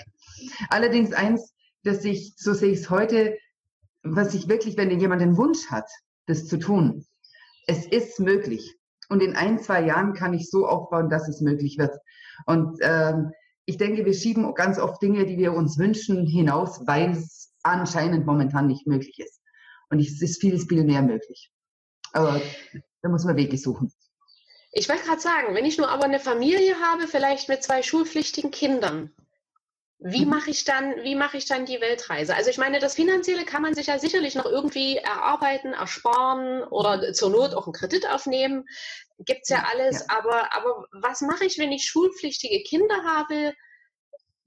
Allerdings 0.70 1.12
eins, 1.12 1.54
dass 1.82 2.04
ich, 2.04 2.34
so 2.36 2.54
sehe 2.54 2.72
ich 2.72 2.80
es 2.80 2.90
heute, 2.90 3.36
was 4.02 4.34
ich 4.34 4.48
wirklich, 4.48 4.76
wenn 4.76 4.98
jemand 5.00 5.22
einen 5.22 5.36
Wunsch 5.36 5.70
hat, 5.70 5.90
das 6.26 6.46
zu 6.46 6.58
tun. 6.58 7.04
Es 7.66 7.84
ist 7.86 8.20
möglich. 8.20 8.73
Und 9.08 9.22
in 9.22 9.36
ein, 9.36 9.58
zwei 9.58 9.84
Jahren 9.84 10.14
kann 10.14 10.34
ich 10.34 10.50
so 10.50 10.66
aufbauen, 10.66 11.10
dass 11.10 11.28
es 11.28 11.40
möglich 11.40 11.78
wird. 11.78 11.96
Und 12.46 12.78
ähm, 12.80 13.32
ich 13.66 13.78
denke, 13.78 14.04
wir 14.04 14.14
schieben 14.14 14.52
ganz 14.54 14.78
oft 14.78 15.00
Dinge, 15.02 15.26
die 15.26 15.38
wir 15.38 15.52
uns 15.52 15.78
wünschen, 15.78 16.26
hinaus, 16.26 16.86
weil 16.86 17.10
es 17.10 17.52
anscheinend 17.62 18.26
momentan 18.26 18.66
nicht 18.66 18.86
möglich 18.86 19.18
ist. 19.18 19.40
Und 19.90 20.00
es 20.00 20.20
ist 20.20 20.40
viel, 20.40 20.58
viel 20.58 20.84
mehr 20.84 21.02
möglich. 21.02 21.50
Aber 22.12 22.40
da 23.02 23.08
muss 23.08 23.24
man 23.24 23.36
Wege 23.36 23.58
suchen. 23.58 23.92
Ich 24.72 24.88
wollte 24.88 25.04
gerade 25.04 25.20
sagen, 25.20 25.54
wenn 25.54 25.64
ich 25.64 25.78
nur 25.78 25.88
aber 25.88 26.04
eine 26.04 26.18
Familie 26.18 26.74
habe, 26.80 27.06
vielleicht 27.06 27.48
mit 27.48 27.62
zwei 27.62 27.82
schulpflichtigen 27.82 28.50
Kindern, 28.50 29.14
wie 29.98 30.24
mhm. 30.24 30.30
mache 30.30 30.50
ich 30.50 30.64
dann, 30.64 31.02
wie 31.02 31.14
mache 31.14 31.36
ich 31.36 31.46
dann 31.46 31.66
die 31.66 31.80
Weltreise? 31.80 32.34
Also 32.34 32.50
ich 32.50 32.58
meine, 32.58 32.78
das 32.78 32.94
Finanzielle 32.94 33.44
kann 33.44 33.62
man 33.62 33.74
sich 33.74 33.86
ja 33.86 33.98
sicherlich 33.98 34.34
noch 34.34 34.46
irgendwie 34.46 34.96
erarbeiten, 34.96 35.72
ersparen 35.72 36.62
oder 36.64 37.12
zur 37.12 37.30
Not 37.30 37.54
auch 37.54 37.66
einen 37.66 37.72
Kredit 37.72 38.08
aufnehmen. 38.08 38.64
Gibt's 39.18 39.48
ja 39.48 39.64
alles. 39.70 40.00
Ja. 40.00 40.18
Aber, 40.18 40.54
aber 40.54 40.86
was 40.92 41.20
mache 41.20 41.44
ich, 41.44 41.58
wenn 41.58 41.72
ich 41.72 41.86
schulpflichtige 41.86 42.62
Kinder 42.64 43.02
habe 43.04 43.54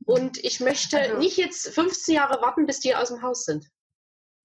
und 0.05 0.43
ich 0.43 0.59
möchte 0.59 0.99
also, 0.99 1.17
nicht 1.17 1.37
jetzt 1.37 1.69
15 1.69 2.15
Jahre 2.15 2.41
warten, 2.41 2.65
bis 2.65 2.79
die 2.79 2.93
aus 2.95 3.09
dem 3.09 3.21
Haus 3.21 3.45
sind? 3.45 3.65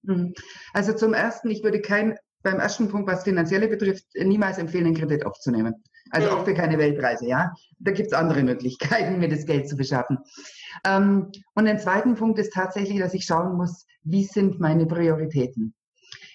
Mhm. 0.03 0.33
Also 0.73 0.93
zum 0.93 1.13
ersten, 1.13 1.49
ich 1.51 1.63
würde 1.63 1.81
kein 1.81 2.17
beim 2.43 2.59
ersten 2.59 2.89
Punkt, 2.89 3.09
was 3.09 3.23
Finanzielle 3.23 3.67
betrifft, 3.67 4.05
niemals 4.15 4.57
empfehlen, 4.57 4.87
einen 4.87 4.97
Kredit 4.97 5.25
aufzunehmen. 5.25 5.81
Also 6.11 6.29
mhm. 6.29 6.35
auch 6.35 6.45
für 6.45 6.53
keine 6.53 6.77
Weltreise, 6.77 7.25
ja. 7.25 7.53
Da 7.79 7.91
gibt 7.91 8.07
es 8.07 8.13
andere 8.13 8.43
Möglichkeiten, 8.43 9.17
mir 9.19 9.29
das 9.29 9.45
Geld 9.45 9.67
zu 9.67 9.75
beschaffen. 9.75 10.19
Ähm, 10.85 11.31
und 11.55 11.65
den 11.65 11.79
zweiten 11.79 12.15
Punkt 12.15 12.39
ist 12.39 12.53
tatsächlich, 12.53 12.99
dass 12.99 13.13
ich 13.13 13.25
schauen 13.25 13.55
muss, 13.57 13.85
wie 14.03 14.23
sind 14.23 14.59
meine 14.59 14.85
Prioritäten? 14.85 15.73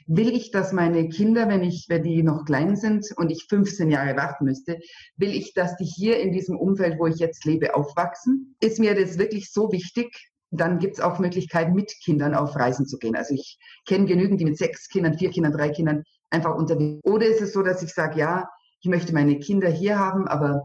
Will 0.07 0.35
ich, 0.35 0.50
dass 0.50 0.73
meine 0.73 1.09
Kinder, 1.11 1.49
wenn 1.49 1.62
ich, 1.62 1.87
wenn 1.88 2.02
die 2.02 2.23
noch 2.23 2.47
klein 2.47 2.76
sind 2.76 3.07
und 3.16 3.30
ich 3.30 3.47
15 3.49 3.90
Jahre 3.90 4.16
warten 4.16 4.47
müsste, 4.47 4.80
will 5.16 5.35
ich, 5.35 5.52
dass 5.52 5.76
die 5.76 5.85
hier 5.85 6.18
in 6.18 6.33
diesem 6.33 6.57
Umfeld, 6.57 6.99
wo 6.99 7.07
ich 7.07 7.18
jetzt 7.18 7.45
lebe, 7.45 7.75
aufwachsen? 7.75 8.57
Ist 8.61 8.78
mir 8.78 8.95
das 8.95 9.18
wirklich 9.18 9.52
so 9.52 9.71
wichtig, 9.71 10.30
dann 10.50 10.78
gibt 10.78 10.95
es 10.95 11.00
auch 11.00 11.18
Möglichkeiten, 11.18 11.75
mit 11.75 11.92
Kindern 12.02 12.35
auf 12.35 12.57
Reisen 12.57 12.87
zu 12.87 12.97
gehen. 12.97 13.16
Also 13.16 13.35
ich 13.35 13.59
kenne 13.87 14.07
genügend, 14.07 14.40
die 14.40 14.47
mit 14.47 14.57
sechs 14.57 14.88
Kindern, 14.88 15.18
vier 15.18 15.30
Kindern, 15.30 15.52
drei 15.52 15.68
Kindern 15.68 16.04
einfach 16.30 16.54
unterwegs. 16.54 17.00
Oder 17.04 17.26
ist 17.26 17.42
es 17.42 17.52
so, 17.52 17.62
dass 17.62 17.83
ich 17.83 17.92
sage, 17.92 18.18
ja, 18.18 18.49
ich 18.80 18.88
möchte 18.88 19.12
meine 19.12 19.38
Kinder 19.38 19.68
hier 19.68 19.99
haben, 19.99 20.26
aber 20.26 20.62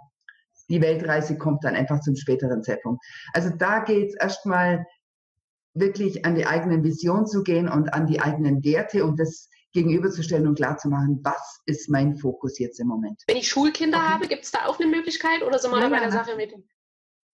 die 0.69 0.81
Weltreise 0.81 1.37
kommt 1.37 1.63
dann 1.63 1.75
einfach 1.75 1.99
zum 2.01 2.15
späteren 2.15 2.63
Zeitpunkt. 2.63 3.03
Also 3.33 3.49
da 3.49 3.79
geht 3.79 4.09
es 4.09 4.15
erstmal 4.15 4.85
wirklich 5.73 6.25
an 6.25 6.35
die 6.35 6.45
eigenen 6.45 6.83
Vision 6.83 7.25
zu 7.25 7.43
gehen 7.43 7.67
und 7.67 7.93
an 7.93 8.07
die 8.07 8.21
eigenen 8.21 8.63
Werte 8.63 9.03
und 9.05 9.19
das 9.19 9.49
gegenüberzustellen 9.73 10.47
und 10.47 10.55
klarzumachen, 10.55 11.19
was 11.23 11.61
ist 11.65 11.89
mein 11.89 12.15
Fokus 12.15 12.59
jetzt 12.59 12.79
im 12.79 12.87
Moment. 12.87 13.23
Wenn 13.27 13.37
ich 13.37 13.49
Schulkinder 13.49 13.97
okay. 13.97 14.07
habe, 14.07 14.27
gibt 14.27 14.43
es 14.45 14.51
da 14.51 14.65
auch 14.67 14.79
eine 14.79 14.87
Möglichkeit 14.87 15.41
oder 15.41 15.57
sind 15.57 15.71
wir 15.71 15.79
ja, 15.79 15.89
da 15.89 15.95
bei 15.95 15.99
der 15.99 16.11
Sache 16.11 16.35
mit? 16.35 16.53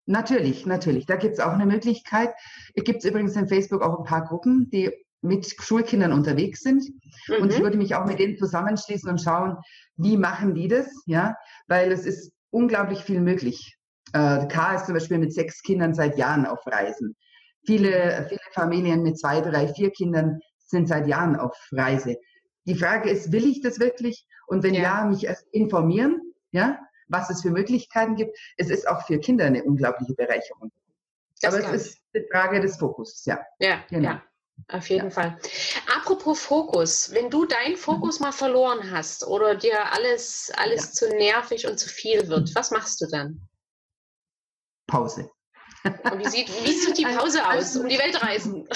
Natürlich, 0.06 0.66
natürlich. 0.66 1.06
Da 1.06 1.16
gibt 1.16 1.34
es 1.34 1.40
auch 1.40 1.52
eine 1.52 1.64
Möglichkeit. 1.64 2.34
Es 2.74 2.84
gibt 2.84 3.04
übrigens 3.04 3.36
in 3.36 3.48
Facebook 3.48 3.82
auch 3.82 3.98
ein 3.98 4.04
paar 4.04 4.24
Gruppen, 4.24 4.68
die 4.70 4.90
mit 5.22 5.46
Schulkindern 5.46 6.12
unterwegs 6.12 6.60
sind. 6.60 6.84
Mhm. 7.28 7.36
Und 7.36 7.52
ich 7.52 7.58
mhm. 7.58 7.62
würde 7.62 7.78
mich 7.78 7.94
auch 7.94 8.04
mit 8.04 8.18
denen 8.18 8.36
zusammenschließen 8.36 9.08
und 9.08 9.20
schauen, 9.20 9.56
wie 9.96 10.16
machen 10.16 10.54
die 10.54 10.68
das? 10.68 10.86
Ja, 11.06 11.36
weil 11.66 11.90
es 11.92 12.04
ist 12.04 12.33
unglaublich 12.54 13.02
viel 13.02 13.20
möglich. 13.20 13.76
Äh, 14.12 14.46
K 14.46 14.74
ist 14.74 14.86
zum 14.86 14.94
Beispiel 14.94 15.18
mit 15.18 15.32
sechs 15.32 15.62
Kindern 15.62 15.94
seit 15.94 16.16
Jahren 16.16 16.46
auf 16.46 16.60
Reisen. 16.66 17.16
Viele, 17.66 18.26
viele 18.28 18.40
Familien 18.52 19.02
mit 19.02 19.18
zwei, 19.18 19.40
drei, 19.40 19.68
vier 19.68 19.90
Kindern 19.90 20.40
sind 20.58 20.88
seit 20.88 21.06
Jahren 21.06 21.36
auf 21.36 21.56
Reise. 21.72 22.16
Die 22.66 22.74
Frage 22.74 23.10
ist, 23.10 23.32
will 23.32 23.46
ich 23.46 23.60
das 23.60 23.80
wirklich? 23.80 24.26
Und 24.46 24.62
wenn 24.62 24.74
ja, 24.74 24.82
ja 24.82 25.04
mich 25.06 25.24
erst 25.24 25.46
informieren, 25.52 26.20
ja, 26.52 26.78
was 27.08 27.30
es 27.30 27.42
für 27.42 27.50
Möglichkeiten 27.50 28.16
gibt. 28.16 28.36
Es 28.56 28.70
ist 28.70 28.88
auch 28.88 29.06
für 29.06 29.18
Kinder 29.18 29.44
eine 29.44 29.64
unglaubliche 29.64 30.14
Bereicherung. 30.14 30.70
Das 31.40 31.54
Aber 31.54 31.74
es 31.74 31.88
ist 31.88 31.98
die 32.14 32.24
Frage 32.30 32.60
des 32.60 32.76
Fokus, 32.76 33.24
ja. 33.26 33.40
Ja, 33.58 33.82
genau. 33.88 34.08
ja. 34.10 34.22
Auf 34.68 34.88
jeden 34.88 35.06
ja. 35.06 35.10
Fall. 35.10 35.38
Apropos 35.94 36.40
Fokus, 36.40 37.12
wenn 37.12 37.30
du 37.30 37.44
deinen 37.44 37.76
Fokus 37.76 38.18
mhm. 38.18 38.26
mal 38.26 38.32
verloren 38.32 38.90
hast 38.90 39.26
oder 39.26 39.54
dir 39.54 39.92
alles, 39.92 40.50
alles 40.56 40.86
ja. 40.86 40.92
zu 40.92 41.16
nervig 41.16 41.66
und 41.66 41.78
zu 41.78 41.88
viel 41.88 42.28
wird, 42.28 42.54
was 42.54 42.70
machst 42.70 43.00
du 43.00 43.06
dann? 43.06 43.40
Pause. 44.86 45.30
Und 45.84 46.18
wie 46.18 46.28
sieht, 46.28 46.48
wie 46.64 46.72
sieht 46.72 46.96
die 46.96 47.04
Pause 47.04 47.46
aus? 47.46 47.76
Um 47.76 47.88
die 47.88 47.98
Welt 47.98 48.22
reisen? 48.22 48.66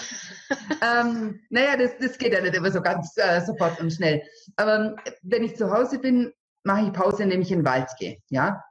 ähm, 0.82 1.40
naja, 1.48 1.76
das, 1.76 1.92
das 1.98 2.18
geht 2.18 2.34
ja 2.34 2.40
nicht 2.40 2.54
immer 2.54 2.70
so 2.70 2.82
ganz 2.82 3.16
äh, 3.16 3.40
sofort 3.40 3.80
und 3.80 3.90
schnell. 3.90 4.22
Aber 4.56 4.94
wenn 5.22 5.42
ich 5.42 5.56
zu 5.56 5.70
Hause 5.70 5.98
bin, 5.98 6.32
mache 6.64 6.86
ich 6.86 6.92
Pause, 6.92 7.22
indem 7.22 7.40
ich 7.40 7.50
in 7.50 7.60
den 7.60 7.64
Wald 7.64 7.88
gehe, 7.98 8.18
ja. 8.28 8.62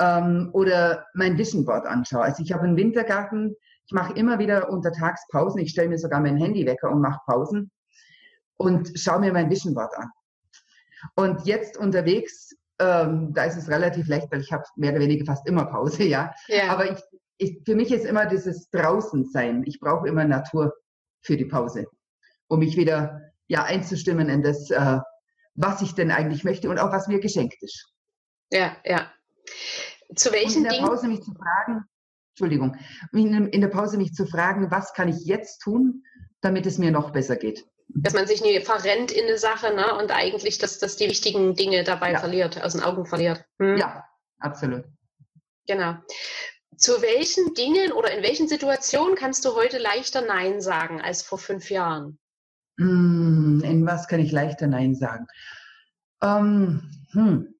Ähm, 0.00 0.50
oder 0.52 1.06
mein 1.14 1.38
Vision 1.38 1.64
Board 1.64 1.86
anschaue. 1.86 2.22
Also 2.22 2.42
ich 2.42 2.52
habe 2.52 2.64
einen 2.64 2.76
Wintergarten, 2.76 3.54
ich 3.88 3.94
mache 3.94 4.12
immer 4.12 4.38
wieder 4.38 4.68
untertags 4.68 5.26
Pausen, 5.30 5.60
ich 5.60 5.70
stelle 5.70 5.88
mir 5.88 5.98
sogar 5.98 6.20
mein 6.20 6.36
Handywecker 6.36 6.90
und 6.90 7.00
mache 7.00 7.20
Pausen 7.24 7.70
und 8.58 8.92
schaue 8.98 9.20
mir 9.20 9.32
mein 9.32 9.48
Vision 9.48 9.74
Board 9.74 9.96
an. 9.96 10.10
Und 11.14 11.46
jetzt 11.46 11.78
unterwegs, 11.78 12.54
ähm, 12.78 13.32
da 13.32 13.44
ist 13.44 13.56
es 13.56 13.70
relativ 13.70 14.06
leicht, 14.06 14.30
weil 14.30 14.42
ich 14.42 14.52
habe 14.52 14.64
mehr 14.76 14.92
oder 14.92 15.00
weniger 15.00 15.24
fast 15.24 15.48
immer 15.48 15.64
Pause, 15.64 16.04
ja. 16.04 16.34
ja. 16.48 16.68
Aber 16.68 16.92
ich, 16.92 16.98
ich, 17.38 17.62
für 17.64 17.74
mich 17.74 17.90
ist 17.90 18.04
immer 18.04 18.26
dieses 18.26 18.68
Draußensein. 18.68 19.64
Ich 19.64 19.80
brauche 19.80 20.06
immer 20.06 20.24
Natur 20.24 20.74
für 21.22 21.38
die 21.38 21.46
Pause, 21.46 21.86
um 22.48 22.58
mich 22.58 22.76
wieder 22.76 23.22
ja 23.46 23.64
einzustimmen 23.64 24.28
in 24.28 24.42
das 24.42 24.70
äh, 24.70 24.98
was 25.54 25.80
ich 25.80 25.94
denn 25.94 26.10
eigentlich 26.10 26.44
möchte 26.44 26.68
und 26.68 26.78
auch 26.78 26.92
was 26.92 27.08
mir 27.08 27.20
geschenkt 27.20 27.62
ist. 27.62 27.90
Ja, 28.50 28.76
ja. 28.84 29.10
Zu 30.14 30.30
welchen 30.30 30.66
und 30.66 30.72
in 30.72 30.78
der 30.78 30.86
Pause 30.86 31.08
mich 31.08 31.22
zu 31.22 31.32
fragen, 31.32 31.84
Entschuldigung, 32.40 32.76
in 33.12 33.60
der 33.60 33.68
Pause 33.68 33.98
mich 33.98 34.14
zu 34.14 34.24
fragen, 34.24 34.70
was 34.70 34.92
kann 34.92 35.08
ich 35.08 35.24
jetzt 35.24 35.58
tun, 35.58 36.04
damit 36.40 36.66
es 36.66 36.78
mir 36.78 36.92
noch 36.92 37.10
besser 37.10 37.34
geht. 37.34 37.66
Dass 37.88 38.14
man 38.14 38.28
sich 38.28 38.42
nie 38.42 38.60
verrennt 38.60 39.10
in 39.10 39.26
eine 39.26 39.38
Sache 39.38 39.74
ne? 39.74 39.96
und 39.96 40.12
eigentlich, 40.12 40.58
dass, 40.58 40.78
dass 40.78 40.96
die 40.96 41.08
wichtigen 41.08 41.56
Dinge 41.56 41.82
dabei 41.82 42.12
ja. 42.12 42.20
verliert, 42.20 42.62
aus 42.62 42.74
den 42.74 42.82
Augen 42.82 43.06
verliert. 43.06 43.44
Hm? 43.58 43.76
Ja, 43.76 44.04
absolut. 44.38 44.84
Genau. 45.66 45.96
Zu 46.76 47.02
welchen 47.02 47.54
Dingen 47.54 47.90
oder 47.90 48.12
in 48.16 48.22
welchen 48.22 48.46
Situationen 48.46 49.16
kannst 49.16 49.44
du 49.44 49.56
heute 49.56 49.78
leichter 49.78 50.20
Nein 50.20 50.60
sagen 50.60 51.00
als 51.00 51.22
vor 51.22 51.38
fünf 51.38 51.70
Jahren? 51.70 52.20
Hm, 52.78 53.62
in 53.64 53.84
was 53.84 54.06
kann 54.06 54.20
ich 54.20 54.30
leichter 54.30 54.68
Nein 54.68 54.94
sagen? 54.94 55.26
Ähm, 56.22 56.88
hm. 57.10 57.57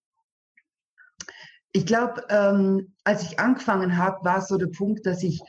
Ich 1.72 1.87
glaube, 1.87 2.25
ähm, 2.30 2.94
als 3.04 3.22
ich 3.22 3.38
angefangen 3.38 3.96
habe, 3.96 4.25
war 4.25 4.40
so 4.40 4.56
der 4.56 4.68
Punkt, 4.68 5.06
dass 5.06 5.22
ich 5.22 5.40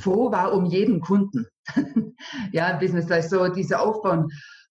froh 0.00 0.30
war 0.30 0.52
um 0.52 0.64
jeden 0.66 1.00
Kunden. 1.00 1.46
ja, 2.52 2.72
Business, 2.76 3.06
da 3.06 3.16
ist 3.16 3.30
so 3.30 3.48
dieser 3.48 3.82
Aufbau. 3.82 4.26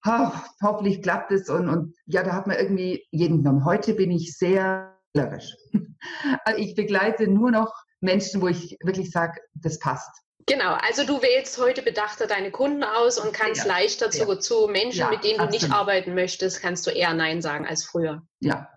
Oh, 0.05 0.31
hoffentlich 0.61 1.01
klappt 1.01 1.31
es 1.31 1.49
und, 1.49 1.69
und 1.69 1.95
ja, 2.05 2.23
da 2.23 2.33
hat 2.33 2.47
man 2.47 2.57
irgendwie 2.57 3.05
jeden 3.11 3.37
genommen. 3.37 3.63
Heute 3.63 3.93
bin 3.93 4.11
ich 4.11 4.37
sehr 4.37 4.93
wählerisch. 5.13 5.55
ich 6.57 6.75
begleite 6.75 7.27
nur 7.27 7.51
noch 7.51 7.73
Menschen, 8.01 8.41
wo 8.41 8.47
ich 8.47 8.77
wirklich 8.83 9.11
sage, 9.11 9.39
das 9.53 9.79
passt. 9.79 10.09
Genau, 10.45 10.73
also 10.73 11.05
du 11.05 11.21
wählst 11.21 11.57
heute 11.57 11.81
bedachter 11.81 12.27
deine 12.27 12.51
Kunden 12.51 12.83
aus 12.83 13.17
und 13.17 13.31
kannst 13.31 13.61
ja, 13.61 13.67
leichter 13.67 14.11
zu, 14.11 14.27
ja. 14.27 14.39
zu 14.39 14.67
Menschen, 14.67 14.99
ja, 14.99 15.09
mit 15.09 15.23
denen 15.23 15.39
absolut. 15.39 15.61
du 15.61 15.67
nicht 15.67 15.73
arbeiten 15.73 16.15
möchtest, 16.15 16.61
kannst 16.61 16.85
du 16.85 16.91
eher 16.91 17.13
Nein 17.13 17.41
sagen 17.41 17.65
als 17.65 17.85
früher. 17.85 18.23
Ja, 18.41 18.67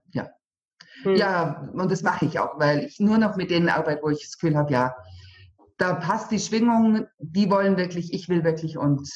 ja. 1.05 1.11
Hm. 1.11 1.17
Ja, 1.17 1.69
und 1.73 1.91
das 1.91 2.03
mache 2.03 2.27
ich 2.27 2.39
auch, 2.39 2.59
weil 2.59 2.85
ich 2.85 3.01
nur 3.01 3.19
noch 3.19 3.37
mit 3.37 3.51
denen 3.51 3.69
arbeite, 3.69 4.03
wo 4.03 4.11
ich 4.11 4.23
das 4.23 4.39
Gefühl 4.39 4.57
habe, 4.57 4.73
ja, 4.73 4.97
da 5.79 5.95
passt 5.95 6.31
die 6.31 6.39
Schwingung, 6.39 7.07
die 7.19 7.51
wollen 7.51 7.77
wirklich, 7.77 8.13
ich 8.13 8.29
will 8.29 8.45
wirklich 8.45 8.79
und 8.79 9.11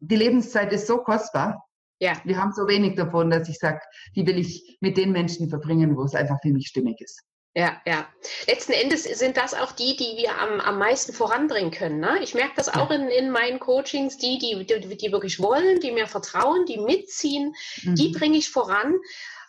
die 0.00 0.16
Lebenszeit 0.16 0.72
ist 0.72 0.86
so 0.86 0.98
kostbar. 0.98 1.66
Ja. 2.00 2.20
Wir 2.24 2.38
haben 2.38 2.52
so 2.52 2.68
wenig 2.68 2.96
davon, 2.96 3.30
dass 3.30 3.48
ich 3.48 3.58
sage, 3.58 3.80
die 4.14 4.26
will 4.26 4.38
ich 4.38 4.76
mit 4.80 4.96
den 4.96 5.12
Menschen 5.12 5.48
verbringen, 5.48 5.96
wo 5.96 6.02
es 6.02 6.14
einfach 6.14 6.38
für 6.42 6.50
mich 6.50 6.66
stimmig 6.66 7.00
ist. 7.00 7.22
Ja, 7.56 7.80
ja. 7.86 8.06
Letzten 8.48 8.72
Endes 8.72 9.04
sind 9.04 9.36
das 9.36 9.54
auch 9.54 9.70
die, 9.70 9.96
die 9.96 10.16
wir 10.16 10.36
am, 10.40 10.60
am 10.60 10.78
meisten 10.78 11.12
voranbringen 11.12 11.70
können. 11.70 12.00
Ne? 12.00 12.18
Ich 12.20 12.34
merke 12.34 12.54
das 12.56 12.68
auch 12.68 12.90
in, 12.90 13.08
in 13.08 13.30
meinen 13.30 13.60
Coachings, 13.60 14.18
die, 14.18 14.38
die, 14.38 14.66
die, 14.66 14.96
die 14.96 15.12
wirklich 15.12 15.38
wollen, 15.38 15.78
die 15.78 15.92
mir 15.92 16.08
vertrauen, 16.08 16.66
die 16.66 16.78
mitziehen, 16.78 17.54
mhm. 17.84 17.94
die 17.94 18.08
bringe 18.08 18.36
ich 18.36 18.50
voran. 18.50 18.94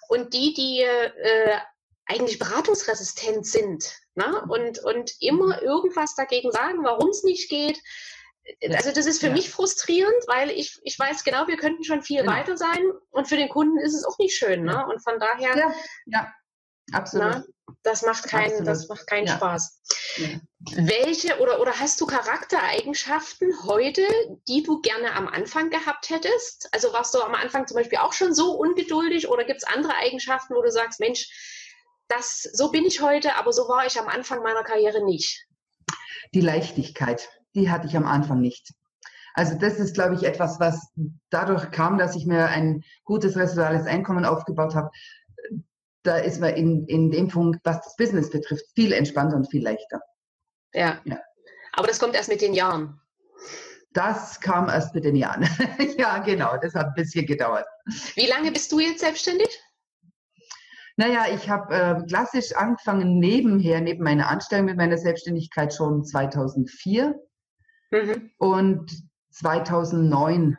Und 0.08 0.34
die, 0.34 0.54
die 0.54 0.82
äh, 0.82 1.58
eigentlich 2.06 2.40
beratungsresistent 2.40 3.46
sind 3.46 3.98
ne? 4.16 4.44
und, 4.50 4.80
und 4.80 5.14
immer 5.20 5.62
irgendwas 5.62 6.16
dagegen 6.16 6.52
sagen, 6.52 6.84
warum 6.84 7.10
es 7.10 7.24
nicht 7.24 7.50
geht. 7.50 7.82
Also 8.70 8.92
das 8.92 9.08
ist 9.08 9.20
für 9.20 9.28
ja. 9.28 9.34
mich 9.34 9.50
frustrierend, 9.50 10.14
weil 10.28 10.52
ich, 10.52 10.80
ich 10.84 11.00
weiß 11.00 11.24
genau, 11.24 11.48
wir 11.48 11.58
könnten 11.58 11.84
schon 11.84 12.04
viel 12.04 12.22
genau. 12.22 12.32
weiter 12.32 12.58
sein 12.58 12.92
und 13.10 13.28
für 13.28 13.38
den 13.38 13.50
Kunden 13.50 13.80
ist 13.80 13.96
es 13.96 14.06
auch 14.06 14.20
nicht 14.20 14.38
schön. 14.38 14.64
Ne? 14.64 14.86
Und 14.86 15.04
von 15.04 15.20
daher 15.20 15.58
ja, 15.58 15.74
ja. 16.06 16.34
Absolut. 16.92 17.28
Na, 17.28 17.44
das 17.84 18.02
macht 18.04 18.24
keinen, 18.26 18.66
das 18.66 18.88
macht 18.88 19.08
keinen 19.08 19.28
ja. 19.28 19.36
Spaß. 19.36 19.82
Welche 20.76 21.40
oder, 21.40 21.60
oder 21.60 21.80
hast 21.80 22.00
du 22.02 22.06
Charaktereigenschaften 22.06 23.52
heute, 23.66 24.04
die 24.48 24.64
du 24.64 24.82
gerne 24.82 25.14
am 25.14 25.28
Anfang 25.28 25.70
gehabt 25.70 26.10
hättest? 26.10 26.70
Also 26.72 26.94
warst 26.94 27.14
du 27.14 27.22
am 27.22 27.36
Anfang 27.36 27.68
zum 27.68 27.76
Beispiel 27.76 28.00
auch 28.00 28.14
schon 28.14 28.34
so 28.34 28.54
ungeduldig 28.54 29.30
oder 29.30 29.44
gibt 29.44 29.64
es 29.64 29.68
andere 29.68 29.96
Eigenschaften, 29.96 30.56
wo 30.56 30.62
du 30.62 30.72
sagst, 30.72 31.00
Mensch, 31.00 31.30
das, 32.08 32.44
so 32.54 32.72
bin 32.72 32.86
ich 32.86 33.02
heute, 33.02 33.36
aber 33.36 33.52
so 33.52 33.64
war 33.68 33.86
ich 33.86 34.00
am 34.00 34.08
Anfang 34.08 34.42
meiner 34.42 34.64
Karriere 34.64 35.04
nicht? 35.04 35.46
Die 36.34 36.42
Leichtigkeit, 36.42 37.30
die 37.56 37.70
hatte 37.70 37.88
ich 37.88 37.96
am 37.96 38.06
Anfang 38.06 38.42
nicht. 38.42 38.74
Also 39.34 39.56
das 39.58 39.80
ist, 39.80 39.94
glaube 39.94 40.16
ich, 40.16 40.24
etwas, 40.24 40.60
was 40.60 40.94
dadurch 41.30 41.70
kam, 41.72 41.98
dass 41.98 42.16
ich 42.16 42.26
mir 42.26 42.48
ein 42.48 42.84
gutes 43.04 43.36
residuales 43.36 43.86
Einkommen 43.86 44.24
aufgebaut 44.24 44.76
habe. 44.76 44.90
Da 46.06 46.18
ist 46.18 46.40
man 46.40 46.54
in, 46.54 46.86
in 46.88 47.12
dem 47.12 47.28
Punkt, 47.28 47.60
was 47.64 47.82
das 47.82 47.96
Business 47.96 48.30
betrifft, 48.30 48.66
viel 48.76 48.94
entspannter 48.94 49.36
und 49.36 49.50
viel 49.50 49.64
leichter. 49.64 50.02
Ja. 50.74 51.02
ja. 51.04 51.20
Aber 51.74 51.88
das 51.88 52.00
kommt 52.00 52.16
erst 52.16 52.30
mit 52.30 52.42
den 52.42 52.54
Jahren. 52.54 53.00
Das 53.94 54.40
kam 54.40 54.70
erst 54.70 54.94
mit 54.94 55.06
den 55.06 55.16
Jahren. 55.16 55.48
ja, 55.98 56.20
genau. 56.20 56.58
Das 56.62 56.76
hat 56.76 56.88
ein 56.88 56.94
bisschen 56.94 57.26
gedauert. 57.26 57.66
Wie 58.16 58.28
lange 58.28 58.52
bist 58.52 58.72
du 58.72 58.80
jetzt 58.80 59.00
selbstständig? 59.00 59.48
Naja, 60.98 61.26
ich 61.34 61.50
habe 61.50 61.76
äh, 61.76 62.08
klassisch 62.08 62.54
angefangen 62.56 63.20
nebenher, 63.20 63.82
neben 63.82 64.04
meiner 64.04 64.30
Anstellung 64.30 64.66
mit 64.66 64.78
meiner 64.78 64.98
Selbstständigkeit 64.98 65.74
schon 65.74 66.06
2004. 66.06 67.16
Mhm. 67.92 68.32
Und 68.38 68.92
2009, 69.32 70.58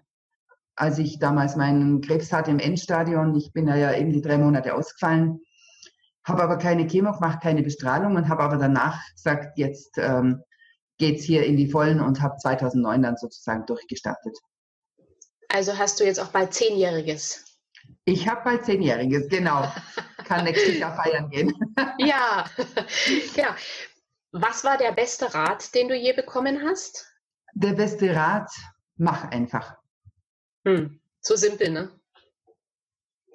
als 0.77 0.99
ich 0.99 1.19
damals 1.19 1.57
meinen 1.57 2.01
Krebs 2.01 2.33
hatte 2.33 2.51
im 2.51 2.59
Endstadion, 2.59 3.35
ich 3.35 3.53
bin 3.53 3.67
ja 3.67 3.93
irgendwie 3.93 4.21
drei 4.21 4.39
Monate 4.39 4.75
ausgefallen, 4.75 5.41
habe 6.25 6.43
aber 6.43 6.59
keine 6.59 6.87
Chemo 6.87 7.13
gemacht, 7.13 7.43
keine 7.43 7.63
Bestrahlung 7.63 8.17
und 8.17 8.29
habe 8.29 8.43
aber 8.43 8.57
danach 8.57 9.01
gesagt, 9.13 9.59
jetzt 9.59 9.99
ähm, 9.99 10.43
es 11.01 11.25
hier 11.25 11.45
in 11.45 11.57
die 11.57 11.71
Vollen 11.71 12.01
und 12.01 12.21
habe 12.23 12.37
2009 12.37 13.03
dann 13.03 13.17
sozusagen 13.17 13.67
durchgestartet. 13.67 14.37
Also 15.49 15.79
hast 15.79 16.01
du 16.01 16.05
jetzt 16.05 16.21
auch 16.21 16.29
bald 16.29 16.55
Zehnjähriges? 16.55 17.59
Ich 18.05 18.29
habe 18.29 18.43
bald 18.45 18.65
Zehnjähriges, 18.65 19.29
genau. 19.29 19.71
Kann 20.25 20.45
nächstes 20.45 20.79
Jahr 20.79 20.95
feiern 20.97 21.29
gehen. 21.31 21.53
ja, 21.99 22.45
genau. 23.35 23.51
Was 24.33 24.65
war 24.65 24.77
der 24.77 24.93
beste 24.93 25.33
Rat, 25.33 25.75
den 25.75 25.89
du 25.89 25.95
je 25.95 26.13
bekommen 26.13 26.63
hast? 26.65 27.07
der 27.57 27.73
beste 27.73 28.15
Rat, 28.15 28.51
mach 28.97 29.31
einfach. 29.31 29.77
Hm. 30.67 31.01
So 31.21 31.37
simpel, 31.37 31.71
ne? 31.71 31.91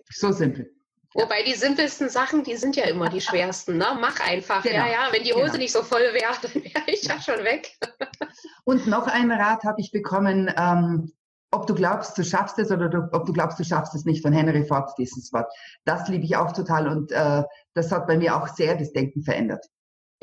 So 0.10 0.32
simpel. 0.32 0.70
Wobei 1.14 1.44
die 1.44 1.54
simpelsten 1.54 2.10
Sachen, 2.10 2.44
die 2.44 2.56
sind 2.56 2.76
ja 2.76 2.86
immer 2.86 3.10
die 3.10 3.22
schwersten. 3.22 3.78
Ne? 3.78 3.98
Mach 4.00 4.20
einfach. 4.20 4.64
Genau. 4.64 4.76
Ja, 4.76 4.88
ja, 4.88 5.08
wenn 5.12 5.24
die 5.24 5.34
Hose 5.34 5.46
genau. 5.46 5.58
nicht 5.58 5.72
so 5.72 5.84
voll 5.84 6.02
wäre, 6.02 6.34
dann 6.42 6.64
wäre 6.64 6.84
ich 6.88 7.04
ja 7.04 7.20
schon 7.22 7.44
weg. 7.44 7.78
Und 8.66 8.88
noch 8.88 9.08
einen 9.08 9.32
Rat 9.32 9.64
habe 9.64 9.80
ich 9.82 9.92
bekommen, 9.92 10.54
ähm, 10.58 11.12
ob 11.52 11.68
du 11.68 11.76
glaubst, 11.76 12.18
du 12.18 12.24
schaffst 12.24 12.60
es 12.60 12.72
oder 12.72 12.88
du, 12.88 13.10
ob 13.12 13.26
du 13.26 13.34
glaubst, 13.34 13.60
du 13.60 13.66
schaffst 13.66 13.94
es 13.94 14.06
nicht, 14.06 14.22
von 14.22 14.32
Henry 14.32 14.66
Ford, 14.66 14.90
dieses 14.98 15.34
Wort. 15.34 15.52
Das 15.84 16.08
liebe 16.08 16.24
ich 16.24 16.38
auch 16.38 16.54
total 16.54 16.88
und 16.88 17.12
äh, 17.12 17.44
das 17.74 17.92
hat 17.92 18.08
bei 18.08 18.18
mir 18.18 18.38
auch 18.38 18.48
sehr 18.48 18.76
das 18.76 18.94
Denken 18.94 19.22
verändert. 19.22 19.66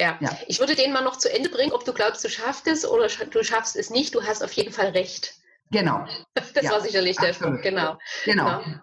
Ja. 0.00 0.17
ja. 0.21 0.31
ich 0.47 0.61
würde 0.61 0.75
den 0.75 0.93
mal 0.93 1.05
noch 1.05 1.17
zu 1.17 1.31
Ende 1.31 1.50
bringen, 1.50 1.73
ob 1.73 1.85
du 1.85 1.93
glaubst, 1.93 2.25
du 2.25 2.31
schaffst 2.31 2.67
es 2.67 2.87
oder 2.87 3.09
du 3.09 3.45
schaffst 3.45 3.77
es 3.77 3.91
nicht. 3.91 4.15
Du 4.15 4.23
hast 4.23 4.43
auf 4.43 4.53
jeden 4.53 4.73
Fall 4.73 4.88
recht. 4.88 5.35
Genau. 5.71 6.07
Das 6.35 6.53
ja, 6.63 6.71
war 6.71 6.81
sicherlich 6.81 7.17
der 7.17 7.33
Spruch, 7.33 7.61
genau. 7.63 7.99
genau. 8.25 8.63
genau. 8.63 8.81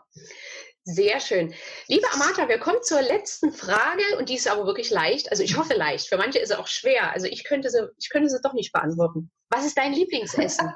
Sehr 0.88 1.20
schön. 1.20 1.52
Liebe 1.88 2.06
Amata, 2.14 2.48
wir 2.48 2.60
kommen 2.60 2.78
zur 2.84 3.02
letzten 3.02 3.52
Frage 3.52 4.04
und 4.20 4.30
die 4.30 4.36
ist 4.36 4.48
aber 4.48 4.68
wirklich 4.68 4.92
leicht. 4.92 5.32
Also 5.32 5.42
ich 5.42 5.58
hoffe 5.58 5.74
leicht. 5.74 6.08
Für 6.08 6.18
manche 6.18 6.38
ist 6.38 6.50
sie 6.50 6.60
auch 6.60 6.68
schwer. 6.68 7.12
Also 7.12 7.26
ich 7.26 7.44
könnte 7.44 7.72
sie, 7.72 7.90
ich 7.98 8.10
könnte 8.12 8.30
sie 8.30 8.40
doch 8.44 8.54
nicht 8.54 8.72
beantworten. 8.72 9.32
Was 9.50 9.66
ist 9.66 9.80
dein 9.80 9.94
Lieblingsessen? 9.94 10.72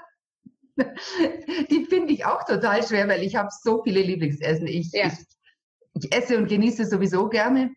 die 1.69 1.85
finde 1.85 2.11
ich 2.11 2.25
auch 2.25 2.43
total 2.45 2.85
schwer, 2.85 3.07
weil 3.07 3.21
ich 3.21 3.35
habe 3.35 3.49
so 3.51 3.83
viele 3.83 4.01
Lieblingsessen. 4.01 4.65
Ich, 4.65 4.91
ja. 4.93 5.07
ich, 5.07 6.03
ich 6.03 6.15
esse 6.15 6.37
und 6.37 6.47
genieße 6.47 6.87
sowieso 6.87 7.29
gerne. 7.29 7.71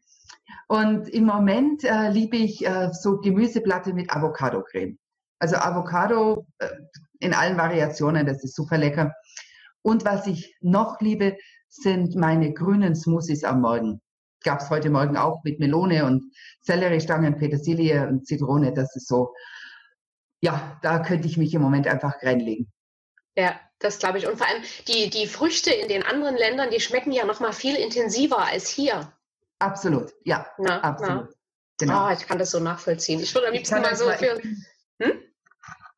Und 0.69 1.11
im 1.11 1.25
Moment 1.25 1.85
äh, 1.85 2.09
liebe 2.09 2.39
ich 2.39 2.65
äh, 2.65 2.89
so 2.93 3.19
Gemüseplatte 3.19 3.93
mit 3.93 4.11
Avocado-Creme. 4.11 4.99
Also 5.39 5.57
Avocado 5.57 6.47
äh, 6.61 6.69
in 7.23 7.35
allen 7.35 7.57
Variationen, 7.57 8.27
das 8.27 8.43
ist 8.43 8.57
super 8.57 8.77
lecker. 8.77 9.15
Und 9.83 10.05
was 10.05 10.27
ich 10.27 10.57
noch 10.61 11.01
liebe, 11.01 11.37
sind 11.69 12.17
meine 12.17 12.53
grünen 12.53 12.95
Smoothies 12.97 13.45
am 13.45 13.61
Morgen. 13.61 14.01
Gab 14.45 14.61
es 14.61 14.71
heute 14.71 14.91
Morgen 14.91 15.17
auch 15.17 15.43
mit 15.45 15.61
Melone 15.61 16.05
und 16.05 16.25
Selleriestangen, 16.63 17.39
Petersilie 17.39 18.09
und 18.09 18.27
Zitrone. 18.27 18.75
Das 18.75 18.95
ist 18.97 19.07
so, 19.07 19.33
ja, 20.41 20.79
da 20.83 20.99
könnte 20.99 21.29
ich 21.29 21.37
mich 21.37 21.55
im 21.55 21.63
Moment 21.63 21.87
einfach 21.87 22.21
reinlegen. 22.23 22.73
Ja, 23.37 23.59
das 23.79 24.01
glaube 24.01 24.19
ich. 24.19 24.27
Und 24.27 24.37
vor 24.37 24.49
allem 24.49 24.63
die, 24.89 25.09
die 25.09 25.27
Früchte 25.27 25.73
in 25.73 25.89
den 25.89 26.03
anderen 26.03 26.37
Ländern, 26.37 26.71
die 26.71 26.81
schmecken 26.81 27.13
ja 27.13 27.25
noch 27.25 27.39
mal 27.39 27.53
viel 27.53 27.77
intensiver 27.77 28.45
als 28.45 28.69
hier. 28.69 29.13
Absolut, 29.61 30.13
ja, 30.25 30.47
na, 30.59 30.81
absolut. 30.81 31.25
Na. 31.25 31.29
Genau. 31.79 32.09
Oh, 32.09 32.13
ich 32.13 32.27
kann 32.27 32.39
das 32.39 32.51
so 32.51 32.59
nachvollziehen. 32.59 33.21
Ich 33.21 33.35
würde 33.35 33.49
am 33.49 33.55
liebsten 33.55 33.81
mal 33.81 33.97
so 33.97 34.11
für. 34.11 34.41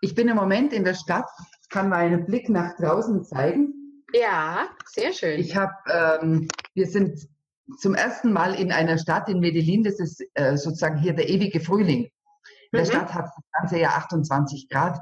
Ich 0.04 0.14
bin 0.14 0.28
im 0.28 0.36
Moment 0.36 0.74
in 0.74 0.84
der 0.84 0.92
Stadt, 0.92 1.30
kann 1.70 1.88
meinen 1.88 2.26
Blick 2.26 2.50
nach 2.50 2.76
draußen 2.76 3.24
zeigen. 3.24 4.04
Ja, 4.12 4.68
sehr 4.84 5.14
schön. 5.14 5.40
Ich 5.40 5.56
habe, 5.56 5.72
ähm, 5.90 6.48
wir 6.74 6.86
sind 6.86 7.26
zum 7.78 7.94
ersten 7.94 8.30
Mal 8.30 8.54
in 8.54 8.70
einer 8.70 8.98
Stadt 8.98 9.30
in 9.30 9.40
Medellin, 9.40 9.82
das 9.82 9.98
ist 10.00 10.22
äh, 10.34 10.58
sozusagen 10.58 10.98
hier 10.98 11.14
der 11.14 11.30
ewige 11.30 11.58
Frühling. 11.58 12.04
In 12.04 12.10
der 12.74 12.82
mhm. 12.82 12.90
Stadt 12.90 13.14
hat 13.14 13.24
das 13.24 13.44
ganze 13.58 13.78
Jahr 13.78 13.96
28 13.96 14.68
Grad. 14.68 15.00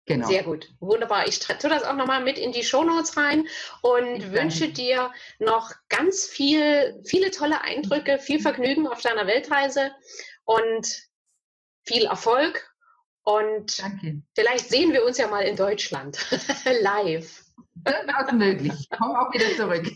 Genau. 0.07 0.29
Sehr 0.29 0.45
gut, 0.45 0.69
wunderbar. 0.79 1.27
Ich 1.27 1.41
tue 1.41 1.69
das 1.69 1.83
auch 1.83 1.97
nochmal 1.97 2.23
mit 2.23 2.39
in 2.39 2.53
die 2.53 2.63
Shownotes 2.63 3.17
rein 3.17 3.49
und 3.83 4.33
wünsche 4.33 4.69
dir 4.69 5.13
noch 5.41 5.73
ganz 5.89 6.27
viel, 6.27 7.03
viele 7.05 7.33
tolle 7.33 7.61
Eindrücke, 7.63 8.21
viel 8.21 8.41
Vergnügen 8.41 8.87
auf 8.87 9.03
deiner 9.03 9.27
Weltreise 9.27 9.91
und 10.45 10.87
viel 11.83 12.05
Erfolg. 12.05 12.73
Und 13.25 13.83
Danke. 13.83 14.23
vielleicht 14.37 14.69
sehen 14.69 14.93
wir 14.93 15.05
uns 15.05 15.19
ja 15.19 15.27
mal 15.27 15.43
in 15.43 15.57
Deutschland 15.57 16.25
live. 16.83 17.45
Das 17.83 18.29
ist 18.29 18.33
möglich. 18.33 18.73
Ich 18.79 18.91
komme 18.91 19.21
auch 19.21 19.33
wieder 19.35 19.57
zurück. 19.57 19.87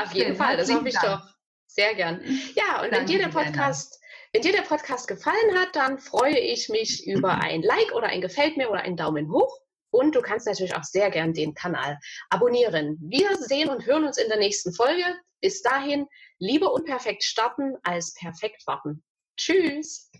Auf 0.00 0.12
jeden 0.12 0.36
Fall, 0.36 0.56
das 0.56 0.72
hoffe 0.72 0.88
ich 0.88 0.98
doch. 0.98 1.22
Sehr 1.66 1.94
gern. 1.94 2.20
Ja, 2.54 2.82
und 2.82 2.92
Danke 2.92 2.96
wenn 2.96 3.06
dir 3.06 3.18
der 3.18 3.28
Podcast 3.28 4.01
wenn 4.32 4.42
dir 4.42 4.52
der 4.52 4.62
Podcast 4.62 5.08
gefallen 5.08 5.58
hat, 5.58 5.76
dann 5.76 5.98
freue 5.98 6.38
ich 6.38 6.70
mich 6.70 7.06
über 7.06 7.42
ein 7.42 7.62
Like 7.62 7.92
oder 7.94 8.06
ein 8.06 8.22
Gefällt 8.22 8.56
mir 8.56 8.70
oder 8.70 8.80
einen 8.80 8.96
Daumen 8.96 9.30
hoch. 9.30 9.58
Und 9.90 10.14
du 10.14 10.22
kannst 10.22 10.46
natürlich 10.46 10.74
auch 10.74 10.84
sehr 10.84 11.10
gern 11.10 11.34
den 11.34 11.52
Kanal 11.52 11.98
abonnieren. 12.30 12.96
Wir 13.02 13.36
sehen 13.36 13.68
und 13.68 13.84
hören 13.84 14.04
uns 14.04 14.16
in 14.16 14.28
der 14.28 14.38
nächsten 14.38 14.72
Folge. 14.72 15.04
Bis 15.42 15.60
dahin, 15.60 16.06
lieber 16.38 16.72
unperfekt 16.72 17.24
starten 17.24 17.76
als 17.82 18.14
perfekt 18.14 18.66
warten. 18.66 19.04
Tschüss. 19.36 20.10